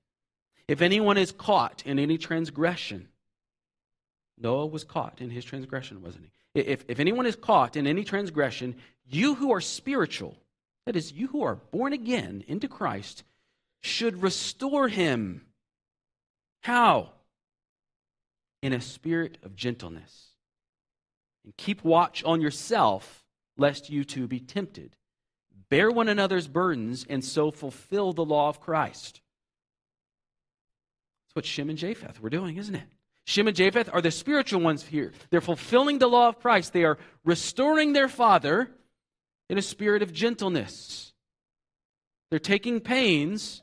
[0.68, 3.08] if anyone is caught in any transgression,
[4.38, 6.30] Noah was caught in his transgression, wasn't he?
[6.54, 8.76] If, if anyone is caught in any transgression,
[9.08, 10.36] you who are spiritual,
[10.86, 13.22] that is, you who are born again into Christ,
[13.80, 15.46] should restore him.
[16.62, 17.10] How?
[18.62, 20.28] In a spirit of gentleness.
[21.44, 23.24] And keep watch on yourself,
[23.56, 24.96] lest you too be tempted.
[25.68, 29.20] Bear one another's burdens, and so fulfill the law of Christ.
[31.24, 32.88] That's what Shem and Japheth were doing, isn't it?
[33.30, 35.12] Shem and Japheth are the spiritual ones here.
[35.30, 36.72] They're fulfilling the law of Christ.
[36.72, 38.72] They are restoring their father
[39.48, 41.12] in a spirit of gentleness.
[42.30, 43.62] They're taking pains.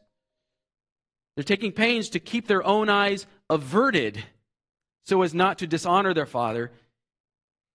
[1.36, 4.24] They're taking pains to keep their own eyes averted
[5.04, 6.72] so as not to dishonor their father,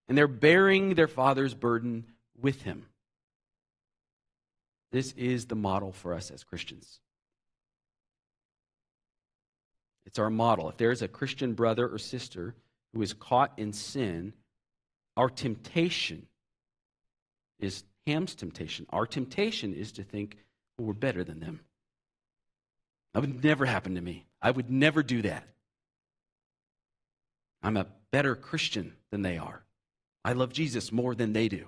[0.07, 2.05] and they're bearing their father's burden
[2.41, 2.87] with him.
[4.91, 7.01] This is the model for us as Christians.
[10.05, 10.69] It's our model.
[10.69, 12.55] If there's a Christian brother or sister
[12.93, 14.33] who is caught in sin,
[15.15, 16.27] our temptation
[17.59, 18.85] is Ham's temptation.
[18.89, 20.37] Our temptation is to think,
[20.77, 21.61] well, we're better than them.
[23.13, 24.25] That would never happen to me.
[24.41, 25.47] I would never do that.
[27.61, 29.63] I'm a better Christian than they are.
[30.25, 31.67] I love Jesus more than they do.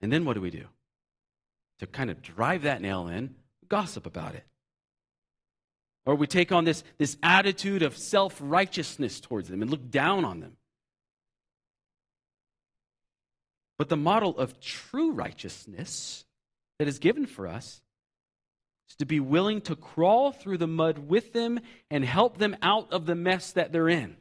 [0.00, 0.66] And then what do we do?
[1.80, 3.34] To kind of drive that nail in,
[3.68, 4.44] gossip about it.
[6.06, 10.24] Or we take on this, this attitude of self righteousness towards them and look down
[10.24, 10.56] on them.
[13.78, 16.24] But the model of true righteousness
[16.78, 17.80] that is given for us
[18.88, 21.58] is to be willing to crawl through the mud with them
[21.90, 24.16] and help them out of the mess that they're in.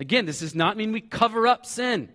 [0.00, 2.08] Again, this does not mean we cover up sin.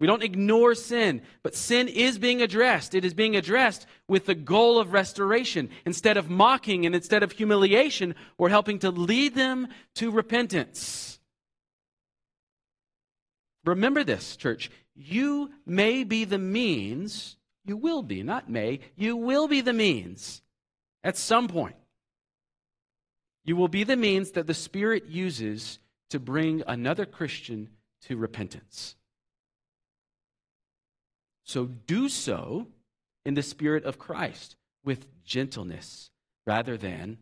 [0.00, 2.94] We don't ignore sin, but sin is being addressed.
[2.94, 5.68] It is being addressed with the goal of restoration.
[5.84, 11.20] Instead of mocking and instead of humiliation, we're helping to lead them to repentance.
[13.66, 14.70] Remember this, church.
[14.94, 17.36] You may be the means,
[17.66, 20.40] you will be, not may, you will be the means
[21.04, 21.76] at some point.
[23.44, 27.68] You will be the means that the Spirit uses to bring another Christian
[28.02, 28.96] to repentance.
[31.50, 32.68] So do so
[33.24, 36.12] in the spirit of Christ with gentleness
[36.46, 37.18] rather than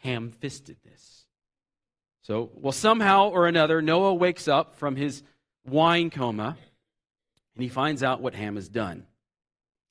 [0.00, 1.24] ham fistedness.
[2.20, 5.22] So, well, somehow or another, Noah wakes up from his
[5.66, 6.58] wine coma
[7.54, 9.06] and he finds out what Ham has done.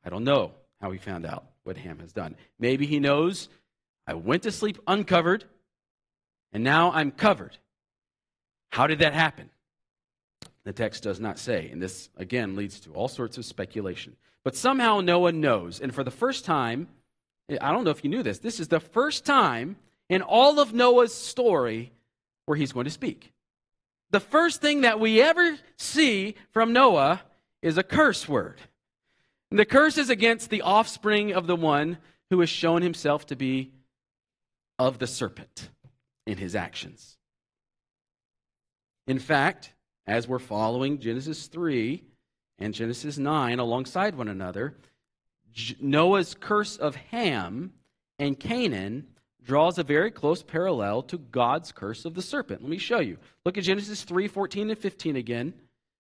[0.06, 2.36] I don't know how he found out what Ham has done.
[2.60, 3.50] Maybe he knows
[4.06, 5.44] I went to sleep uncovered
[6.54, 7.58] and now I'm covered.
[8.70, 9.50] How did that happen?
[10.64, 14.16] The text does not say, and this again leads to all sorts of speculation.
[14.44, 16.88] But somehow Noah knows, and for the first time,
[17.50, 19.76] I don't know if you knew this, this is the first time
[20.10, 21.92] in all of Noah's story
[22.46, 23.32] where he's going to speak.
[24.12, 27.22] The first thing that we ever see from Noah
[27.62, 28.60] is a curse word.
[29.50, 31.98] And the curse is against the offspring of the one
[32.30, 33.72] who has shown himself to be
[34.80, 35.70] of the serpent
[36.26, 37.18] in his actions.
[39.08, 39.74] In fact,
[40.12, 42.04] as we're following Genesis 3
[42.60, 44.76] and Genesis 9 alongside one another,
[45.80, 47.72] Noah's curse of Ham
[48.20, 49.08] and Canaan
[49.42, 52.62] draws a very close parallel to God's curse of the serpent.
[52.62, 53.20] Let me show you.
[53.46, 55.54] Look at Genesis 3 14 and 15 again.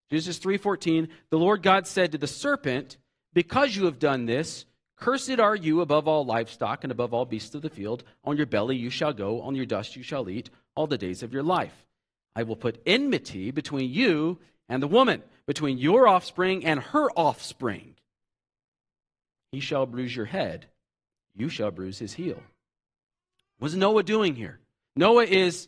[0.09, 2.97] Genesis 3:14 The Lord God said to the serpent,
[3.33, 4.65] "Because you have done this,
[4.97, 8.03] cursed are you above all livestock and above all beasts of the field.
[8.25, 11.23] On your belly you shall go, on your dust you shall eat all the days
[11.23, 11.85] of your life."
[12.35, 14.39] I will put enmity between you
[14.69, 17.95] and the woman, between your offspring and her offspring.
[19.51, 20.67] He shall bruise your head,
[21.35, 22.41] you shall bruise his heel.
[23.59, 24.59] What's Noah doing here?
[24.95, 25.67] Noah is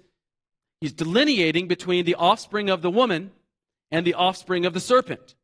[0.81, 3.31] he's delineating between the offspring of the woman
[3.91, 5.35] and the offspring of the serpent.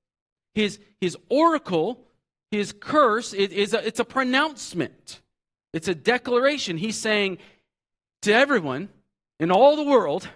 [0.55, 2.05] His, his oracle,
[2.49, 5.21] his curse, it is a, it's a pronouncement.
[5.73, 6.77] It's a declaration.
[6.77, 7.38] He's saying
[8.23, 8.89] to everyone
[9.39, 10.27] in all the world,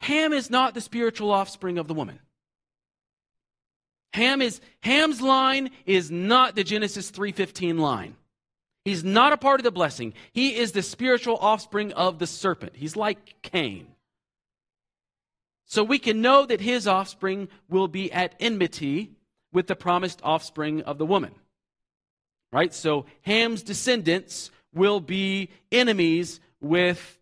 [0.00, 2.18] Ham is not the spiritual offspring of the woman.
[4.14, 8.16] Ham is Ham's line is not the Genesis 3:15 line.
[8.84, 10.14] He's not a part of the blessing.
[10.32, 12.76] He is the spiritual offspring of the serpent.
[12.76, 13.86] He's like Cain.
[15.66, 19.12] So we can know that his offspring will be at enmity
[19.52, 21.34] with the promised offspring of the woman.
[22.52, 22.74] Right?
[22.74, 27.19] So Ham's descendants will be enemies with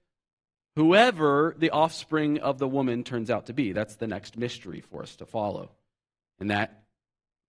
[0.78, 3.72] whoever the offspring of the woman turns out to be.
[3.72, 5.72] That's the next mystery for us to follow.
[6.38, 6.84] And that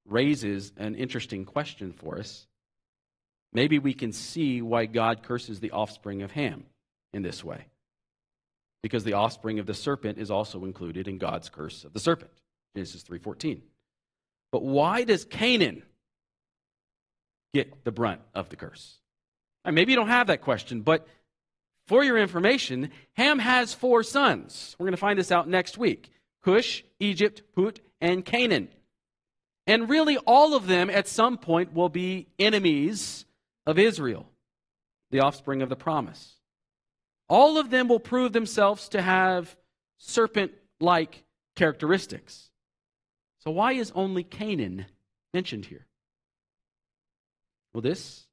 [0.07, 2.47] raises an interesting question for us.
[3.53, 6.65] Maybe we can see why God curses the offspring of Ham
[7.13, 7.67] in this way.
[8.81, 12.31] Because the offspring of the serpent is also included in God's curse of the serpent.
[12.75, 13.61] Genesis 3:14.
[14.51, 15.83] But why does Canaan
[17.53, 18.97] get the brunt of the curse?
[19.63, 21.07] And maybe you don't have that question, but
[21.89, 24.75] for your information, Ham has four sons.
[24.77, 26.11] We're going to find this out next week
[26.43, 28.69] Cush, Egypt, Put, and Canaan.
[29.65, 33.25] And really, all of them at some point will be enemies
[33.65, 34.27] of Israel,
[35.09, 36.35] the offspring of the promise.
[37.27, 39.57] All of them will prove themselves to have
[39.97, 41.23] serpent like
[41.55, 42.51] characteristics.
[43.39, 44.85] So, why is only Canaan
[45.33, 45.87] mentioned here?
[47.73, 48.27] Well, this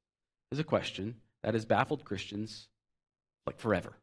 [0.51, 2.67] is a question that has baffled Christians
[3.47, 3.93] like forever,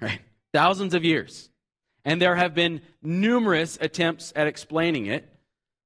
[0.00, 0.20] right?
[0.52, 1.50] Thousands of years.
[2.04, 5.28] And there have been numerous attempts at explaining it.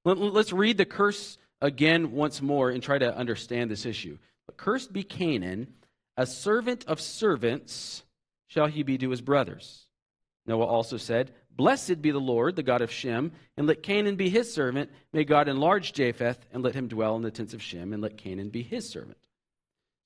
[0.05, 4.19] Let's read the curse again once more and try to understand this issue.
[4.47, 5.75] But cursed be Canaan,
[6.17, 8.05] a servant of servants
[8.47, 9.87] shall he be to his brothers.
[10.47, 14.29] Noah also said, Blessed be the Lord, the God of Shem, and let Canaan be
[14.29, 14.91] his servant.
[15.13, 18.19] May God enlarge Japheth, and let him dwell in the tents of Shem, and let
[18.19, 19.17] Canaan be his servant.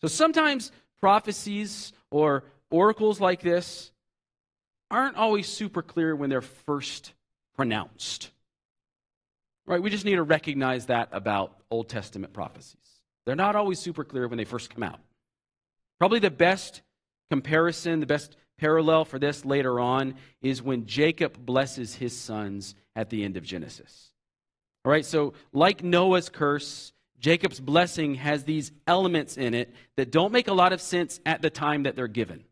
[0.01, 3.91] So sometimes prophecies or oracles like this
[4.91, 7.13] aren't always super clear when they're first
[7.57, 8.31] pronounced.
[9.67, 9.83] Right?
[9.83, 12.77] We just need to recognize that about Old Testament prophecies.
[13.27, 14.99] They're not always super clear when they first come out.
[15.99, 16.83] Probably the best
[17.31, 23.11] comparison, the best parallel for this later on is when Jacob blesses his sons at
[23.11, 24.11] the end of Genesis.
[24.85, 30.33] All right, so like Noah's curse, Jacob's blessing has these elements in it that don't
[30.33, 32.45] make a lot of sense at the time that they're given.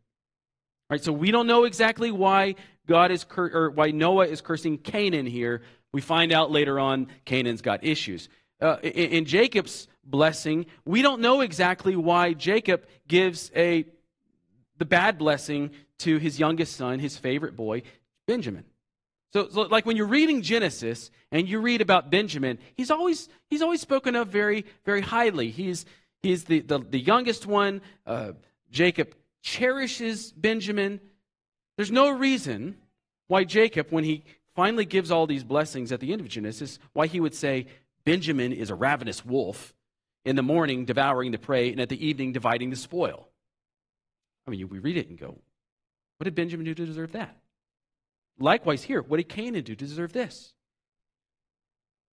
[0.89, 2.55] Right, so we don't know exactly why
[2.87, 5.61] God is cur- or why Noah is cursing Canaan here.
[5.93, 8.27] We find out later on Canaan's got issues.
[8.59, 13.85] Uh, in, in Jacob's blessing, we don't know exactly why Jacob gives a
[14.77, 17.83] the bad blessing to his youngest son, his favorite boy,
[18.27, 18.63] Benjamin.
[19.31, 23.61] So, so, like when you're reading Genesis and you read about Benjamin, he's always he's
[23.61, 25.51] always spoken of very very highly.
[25.51, 25.85] He's
[26.23, 27.81] he's the the, the youngest one.
[28.07, 28.31] Uh,
[28.71, 30.99] Jacob cherishes Benjamin.
[31.77, 32.77] There's no reason
[33.27, 34.23] why Jacob, when he
[34.55, 37.67] finally gives all these blessings at the end of Genesis, why he would say
[38.05, 39.73] Benjamin is a ravenous wolf
[40.25, 43.29] in the morning devouring the prey and at the evening dividing the spoil.
[44.47, 45.37] I mean, we read it and go,
[46.17, 47.37] what did Benjamin do to deserve that?
[48.39, 50.53] Likewise, here, what did Canaan do to deserve this?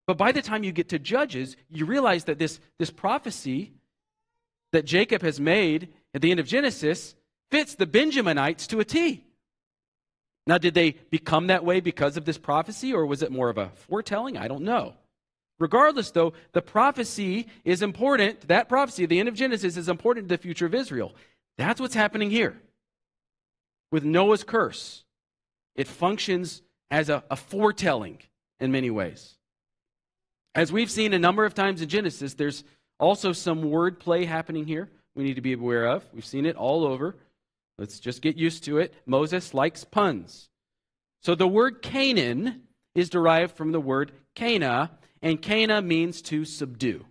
[0.07, 3.73] But by the time you get to Judges, you realize that this, this prophecy
[4.73, 7.15] that Jacob has made at the end of Genesis
[7.51, 9.23] fits the Benjaminites to a T.
[10.47, 13.59] Now, did they become that way because of this prophecy, or was it more of
[13.59, 14.39] a foretelling?
[14.39, 14.95] I don't know.
[15.59, 18.49] Regardless, though, the prophecy is important.
[18.49, 21.15] That prophecy at the end of Genesis is important to the future of Israel.
[21.59, 22.57] That's what's happening here
[23.93, 25.05] with Noah's curse.
[25.75, 28.23] It functions as a, a foretelling
[28.59, 29.35] in many ways.
[30.55, 32.65] As we've seen a number of times in Genesis, there's
[32.99, 36.05] also some wordplay happening here we need to be aware of.
[36.13, 37.17] We've seen it all over.
[37.79, 38.95] Let's just get used to it.
[39.07, 40.49] Moses likes puns.
[41.23, 42.63] So the word Canaan
[42.95, 44.93] is derived from the word Cana,
[45.23, 47.05] and Cana means to subdue.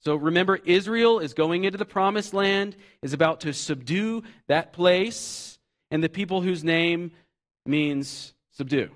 [0.00, 5.58] So remember, Israel is going into the promised land, is about to subdue that place,
[5.90, 7.12] and the people whose name
[7.64, 8.90] means subdue.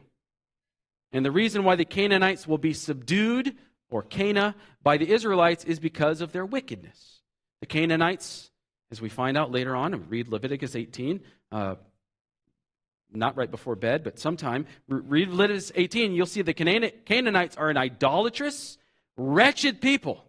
[1.12, 3.57] And the reason why the Canaanites will be subdued,
[3.91, 7.18] or Cana, by the Israelites is because of their wickedness.
[7.61, 8.51] The Canaanites,
[8.91, 11.21] as we find out later on, and read Leviticus 18,
[11.53, 11.75] uh,
[13.13, 17.77] not right before bed, but sometime, read Leviticus 18, you'll see the Canaanites are an
[17.77, 18.79] idolatrous,
[19.17, 20.25] wretched people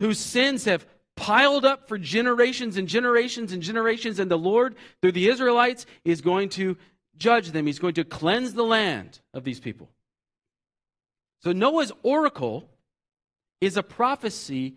[0.00, 0.86] whose sins have
[1.16, 6.20] piled up for generations and generations and generations, and the Lord, through the Israelites, is
[6.20, 6.76] going to
[7.16, 7.66] judge them.
[7.66, 9.90] He's going to cleanse the land of these people.
[11.42, 12.68] So Noah's oracle
[13.60, 14.76] is a prophecy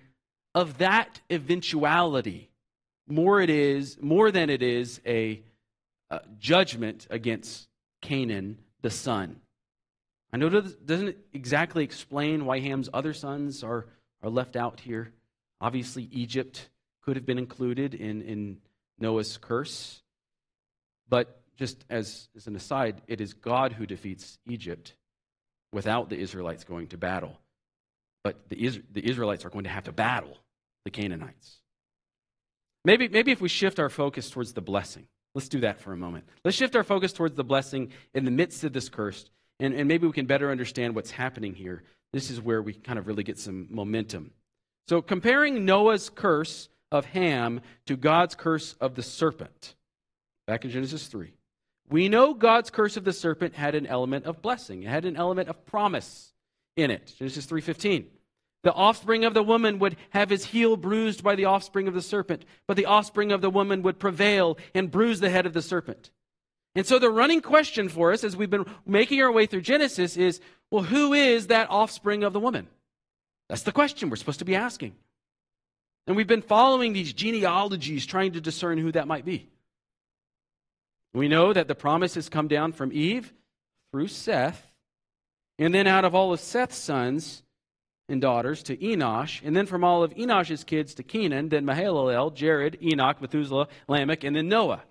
[0.53, 2.49] of that eventuality.
[3.07, 5.41] More it is, more than it is a,
[6.09, 7.67] a judgment against
[8.01, 9.41] Canaan, the son.
[10.33, 13.85] I know it doesn't exactly explain why Ham's other sons are
[14.23, 15.11] are left out here.
[15.59, 16.69] Obviously, Egypt
[17.01, 18.57] could have been included in, in
[18.99, 20.01] Noah's curse.
[21.09, 24.93] But just as, as an aside, it is God who defeats Egypt
[25.71, 27.39] without the Israelites going to battle.
[28.23, 30.37] But the, the Israelites are going to have to battle
[30.85, 31.57] the Canaanites.
[32.83, 35.97] Maybe, maybe if we shift our focus towards the blessing, let's do that for a
[35.97, 36.25] moment.
[36.43, 39.87] Let's shift our focus towards the blessing in the midst of this curse, and, and
[39.87, 43.23] maybe we can better understand what's happening here this is where we kind of really
[43.23, 44.31] get some momentum.
[44.87, 49.75] So, comparing Noah's curse of Ham to God's curse of the serpent,
[50.47, 51.31] back in Genesis 3,
[51.89, 55.15] we know God's curse of the serpent had an element of blessing, it had an
[55.15, 56.33] element of promise
[56.75, 57.13] in it.
[57.17, 58.07] Genesis 3:15.
[58.63, 62.01] The offspring of the woman would have his heel bruised by the offspring of the
[62.01, 65.63] serpent, but the offspring of the woman would prevail and bruise the head of the
[65.63, 66.11] serpent.
[66.75, 70.15] And so the running question for us as we've been making our way through Genesis
[70.15, 72.67] is well, who is that offspring of the woman?
[73.49, 74.95] That's the question we're supposed to be asking.
[76.07, 79.49] And we've been following these genealogies trying to discern who that might be.
[81.13, 83.33] We know that the promise has come down from Eve
[83.91, 84.70] through Seth,
[85.61, 87.43] and then out of all of Seth's sons,
[88.11, 92.33] and daughters to Enosh, and then from all of Enosh's kids to Kenan, then Mahalalel,
[92.35, 94.83] Jared, Enoch, Methuselah, Lamech, and then Noah.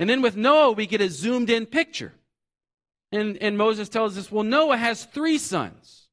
[0.00, 2.14] And then with Noah, we get a zoomed in picture.
[3.12, 6.08] And, and Moses tells us, well, Noah has three sons.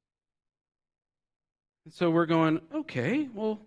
[1.86, 3.62] And so we're going, okay, well,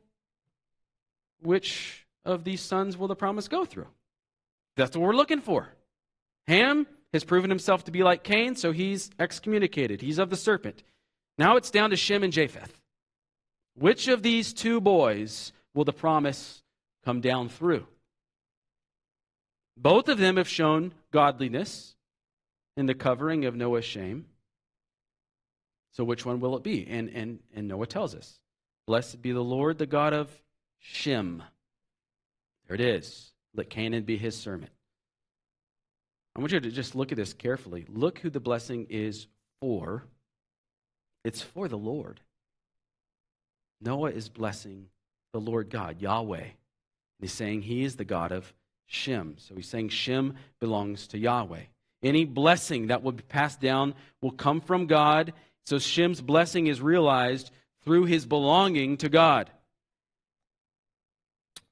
[1.40, 3.88] which of these sons will the promise go through?
[4.76, 5.68] That's what we're looking for.
[6.48, 6.86] Ham
[7.18, 10.00] has proven himself to be like Cain, so he's excommunicated.
[10.00, 10.84] He's of the serpent.
[11.36, 12.80] Now it's down to Shem and Japheth.
[13.74, 16.62] Which of these two boys will the promise
[17.04, 17.86] come down through?
[19.76, 21.96] Both of them have shown godliness
[22.76, 24.26] in the covering of Noah's shame.
[25.92, 26.86] So which one will it be?
[26.88, 28.38] And, and, and Noah tells us
[28.86, 30.30] Blessed be the Lord, the God of
[30.78, 31.42] Shem.
[32.66, 33.32] There it is.
[33.54, 34.70] Let Canaan be his servant.
[36.38, 37.84] I want you to just look at this carefully.
[37.88, 39.26] Look who the blessing is
[39.60, 40.04] for.
[41.24, 42.20] It's for the Lord.
[43.80, 44.86] Noah is blessing
[45.32, 46.44] the Lord God, Yahweh.
[47.18, 48.52] He's saying he is the God of
[48.86, 49.34] Shem.
[49.38, 51.62] So he's saying Shem belongs to Yahweh.
[52.04, 55.32] Any blessing that will be passed down will come from God.
[55.66, 57.50] So Shem's blessing is realized
[57.82, 59.50] through his belonging to God.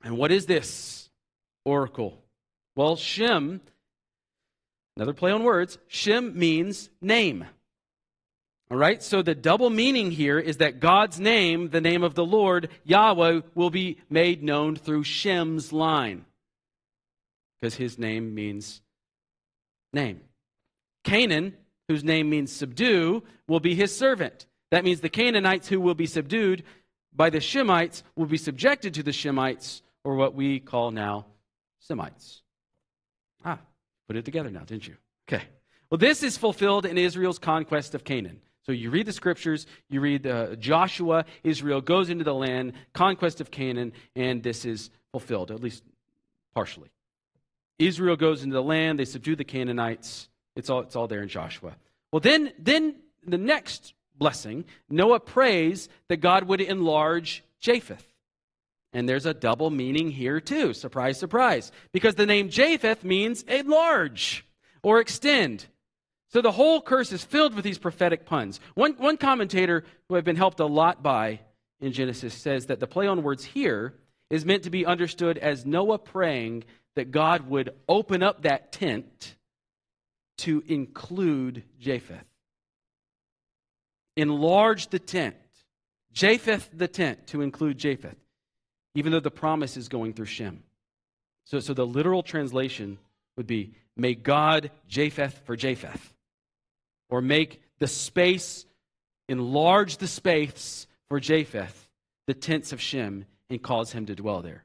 [0.03, 1.09] And what is this
[1.64, 2.21] oracle?
[2.75, 3.61] Well, Shem
[4.97, 5.78] Another play on words.
[5.88, 7.44] Shem means name.
[8.70, 12.24] All right, so the double meaning here is that God's name, the name of the
[12.24, 16.24] Lord, Yahweh, will be made known through Shem's line.
[17.61, 18.82] Because his name means
[19.92, 20.20] name.
[21.05, 21.57] Canaan,
[21.88, 24.47] whose name means subdue, will be his servant.
[24.72, 26.64] That means the Canaanites who will be subdued
[27.14, 31.26] by the Shemites will be subjected to the Shemites, or what we call now
[31.80, 32.42] Semites.
[33.44, 33.61] Ah,
[34.07, 34.97] Put it together now, didn't you?
[35.29, 35.45] Okay.
[35.91, 38.41] Well, this is fulfilled in Israel's conquest of Canaan.
[38.67, 43.41] So you read the scriptures, you read uh, Joshua, Israel goes into the land, conquest
[43.41, 45.85] of Canaan, and this is fulfilled, at least
[46.53, 46.91] partially.
[47.79, 50.29] Israel goes into the land, they subdue the Canaanites.
[50.57, 51.77] It's all, it's all there in Joshua.
[52.13, 58.16] Well, then, then the next blessing, Noah prays that God would enlarge Japheth.
[58.97, 60.72] And there's a double meaning here, too.
[60.72, 61.70] Surprise, surprise.
[61.92, 64.47] Because the name Japheth means enlarge
[64.82, 65.66] or extend.
[66.30, 68.59] So the whole curse is filled with these prophetic puns.
[68.72, 71.40] One, one commentator who I've been helped a lot by
[71.78, 73.92] in Genesis says that the play on words here
[74.30, 79.36] is meant to be understood as Noah praying that God would open up that tent
[80.38, 82.24] to include Japheth.
[84.16, 85.36] Enlarge the tent.
[86.14, 88.16] Japheth the tent to include Japheth
[88.97, 90.62] even though the promise is going through Shem.
[91.44, 92.99] So, so the literal translation
[93.36, 96.12] would be, May God Japheth for Japheth.
[97.09, 98.66] Or make the space,
[99.28, 101.88] enlarge the space for Japheth,
[102.26, 104.64] the tents of Shem, and cause him to dwell there.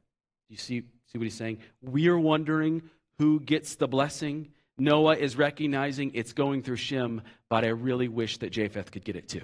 [0.49, 1.59] You see, see what he's saying?
[1.81, 2.81] We're wondering
[3.19, 4.49] who gets the blessing.
[4.77, 9.15] Noah is recognizing it's going through Shem, but I really wish that Japheth could get
[9.15, 9.43] it too.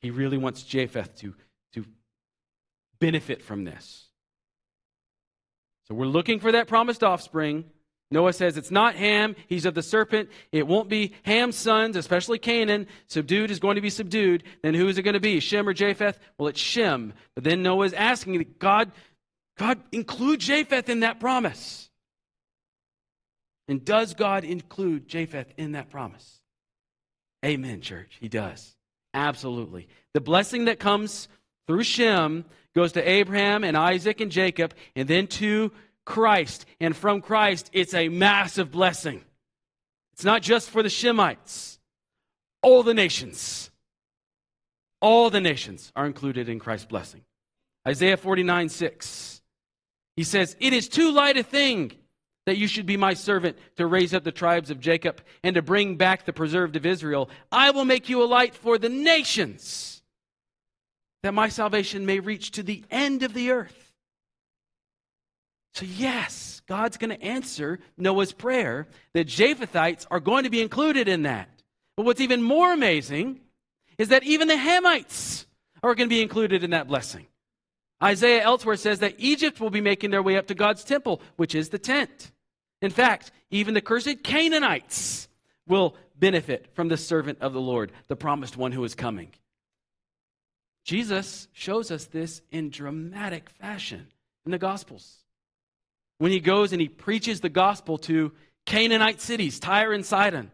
[0.00, 1.34] He really wants Japheth to
[3.00, 4.06] benefit from this.
[5.88, 7.64] So we're looking for that promised offspring.
[8.12, 10.30] Noah says it's not Ham, he's of the serpent.
[10.50, 12.88] It won't be Ham's sons, especially Canaan.
[13.06, 14.42] Subdued is going to be subdued.
[14.62, 15.38] Then who is it going to be?
[15.40, 16.18] Shem or Japheth?
[16.36, 17.12] Well, it's Shem.
[17.34, 18.90] But then Noah is asking God,
[19.56, 21.88] God include Japheth in that promise.
[23.68, 26.40] And does God include Japheth in that promise?
[27.44, 28.18] Amen, church.
[28.20, 28.74] He does.
[29.14, 29.88] Absolutely.
[30.14, 31.28] The blessing that comes
[31.68, 32.44] through Shem
[32.74, 35.72] goes to Abraham and Isaac and Jacob, and then to
[36.04, 36.66] Christ.
[36.80, 39.22] And from Christ, it's a massive blessing.
[40.12, 41.78] It's not just for the Shemites,
[42.62, 43.70] all the nations.
[45.00, 47.22] All the nations are included in Christ's blessing.
[47.88, 49.40] Isaiah 49 6.
[50.16, 51.92] He says, It is too light a thing
[52.44, 55.62] that you should be my servant to raise up the tribes of Jacob and to
[55.62, 57.30] bring back the preserved of Israel.
[57.50, 59.89] I will make you a light for the nations
[61.22, 63.92] that my salvation may reach to the end of the earth.
[65.74, 71.08] So, yes, God's going to answer Noah's prayer that Japhethites are going to be included
[71.08, 71.48] in that.
[71.96, 73.40] But what's even more amazing
[73.98, 75.46] is that even the Hamites
[75.82, 77.26] are going to be included in that blessing.
[78.02, 81.54] Isaiah elsewhere says that Egypt will be making their way up to God's temple, which
[81.54, 82.32] is the tent.
[82.82, 85.28] In fact, even the cursed Canaanites
[85.66, 89.30] will benefit from the servant of the Lord, the promised one who is coming.
[90.84, 94.06] Jesus shows us this in dramatic fashion
[94.44, 95.18] in the Gospels.
[96.18, 98.32] When he goes and he preaches the gospel to
[98.66, 100.50] Canaanite cities, Tyre and Sidon.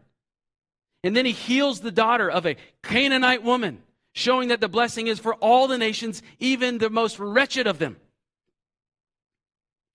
[1.03, 5.19] And then he heals the daughter of a Canaanite woman, showing that the blessing is
[5.19, 7.97] for all the nations, even the most wretched of them.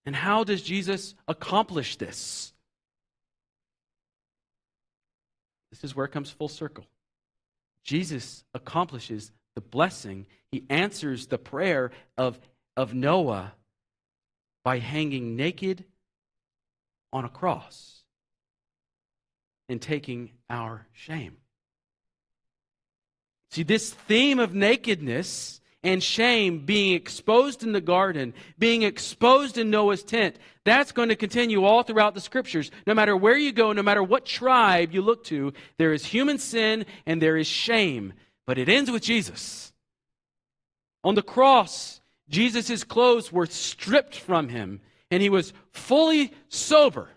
[0.04, 2.52] And how does Jesus accomplish this?
[5.70, 6.84] This is where it comes full circle.
[7.82, 12.38] Jesus accomplishes the blessing, he answers the prayer of,
[12.76, 13.52] of Noah
[14.64, 15.84] by hanging naked
[17.12, 18.02] on a cross
[19.68, 21.36] and taking our shame.
[23.50, 29.68] See, this theme of nakedness and shame being exposed in the garden, being exposed in
[29.68, 32.70] Noah's tent, that's going to continue all throughout the scriptures.
[32.86, 36.38] No matter where you go, no matter what tribe you look to, there is human
[36.38, 38.12] sin and there is shame.
[38.46, 39.72] But it ends with Jesus.
[41.04, 44.80] On the cross, Jesus' clothes were stripped from him
[45.10, 47.08] and he was fully sober.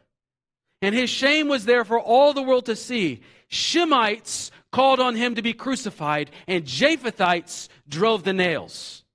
[0.81, 3.21] And his shame was there for all the world to see.
[3.49, 9.05] Shemites called on him to be crucified, and Japhethites drove the nails.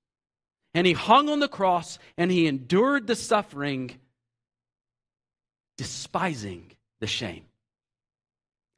[0.72, 3.90] And he hung on the cross and he endured the suffering,
[5.76, 7.44] despising the shame,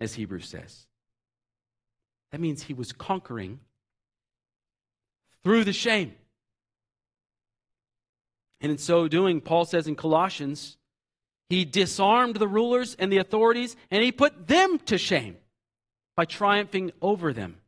[0.01, 0.87] as Hebrews says.
[2.33, 3.61] That means he was conquering
[5.45, 6.15] through the shame.
[8.61, 10.79] And in so doing, Paul says in Colossians,
[11.51, 15.37] he disarmed the rulers and the authorities and he put them to shame
[16.17, 17.59] by triumphing over them.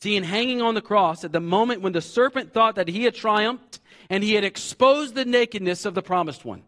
[0.00, 3.04] See, in hanging on the cross, at the moment when the serpent thought that he
[3.04, 6.62] had triumphed and he had exposed the nakedness of the promised one,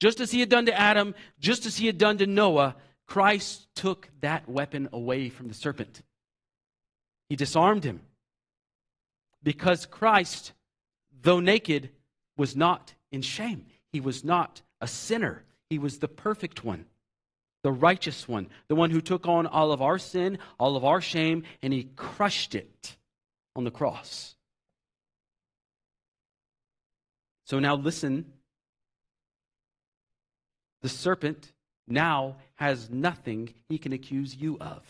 [0.00, 2.76] just as he had done to Adam, just as he had done to Noah,
[3.06, 6.02] Christ took that weapon away from the serpent.
[7.28, 8.00] He disarmed him.
[9.42, 10.52] Because Christ,
[11.22, 11.90] though naked,
[12.36, 13.66] was not in shame.
[13.92, 15.44] He was not a sinner.
[15.70, 16.86] He was the perfect one
[17.66, 21.00] the righteous one, the one who took on all of our sin, all of our
[21.00, 22.96] shame, and he crushed it
[23.56, 24.36] on the cross.
[27.44, 28.24] So now listen.
[30.82, 31.50] The serpent
[31.86, 34.82] now has nothing he can accuse you of.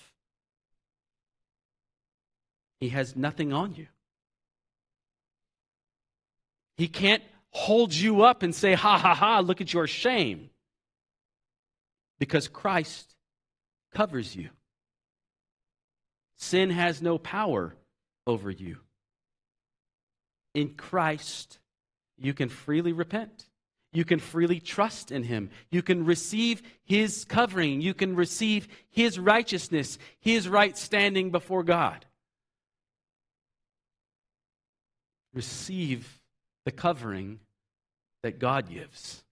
[2.81, 3.87] He has nothing on you.
[6.77, 10.51] He can't hold you up and say, ha ha ha, look at your shame
[12.19, 13.15] because Christ
[13.95, 14.51] covers you.
[16.37, 17.75] Sin has no power
[18.27, 18.79] over you.
[20.55, 21.59] In Christ,
[22.19, 23.47] you can freely repent.
[23.97, 25.49] You can freely trust in Him.
[25.71, 27.81] You can receive His covering.
[27.81, 32.05] You can receive His righteousness, His right standing before God.
[35.33, 36.21] Receive
[36.67, 37.41] the covering
[38.23, 39.25] that God gives.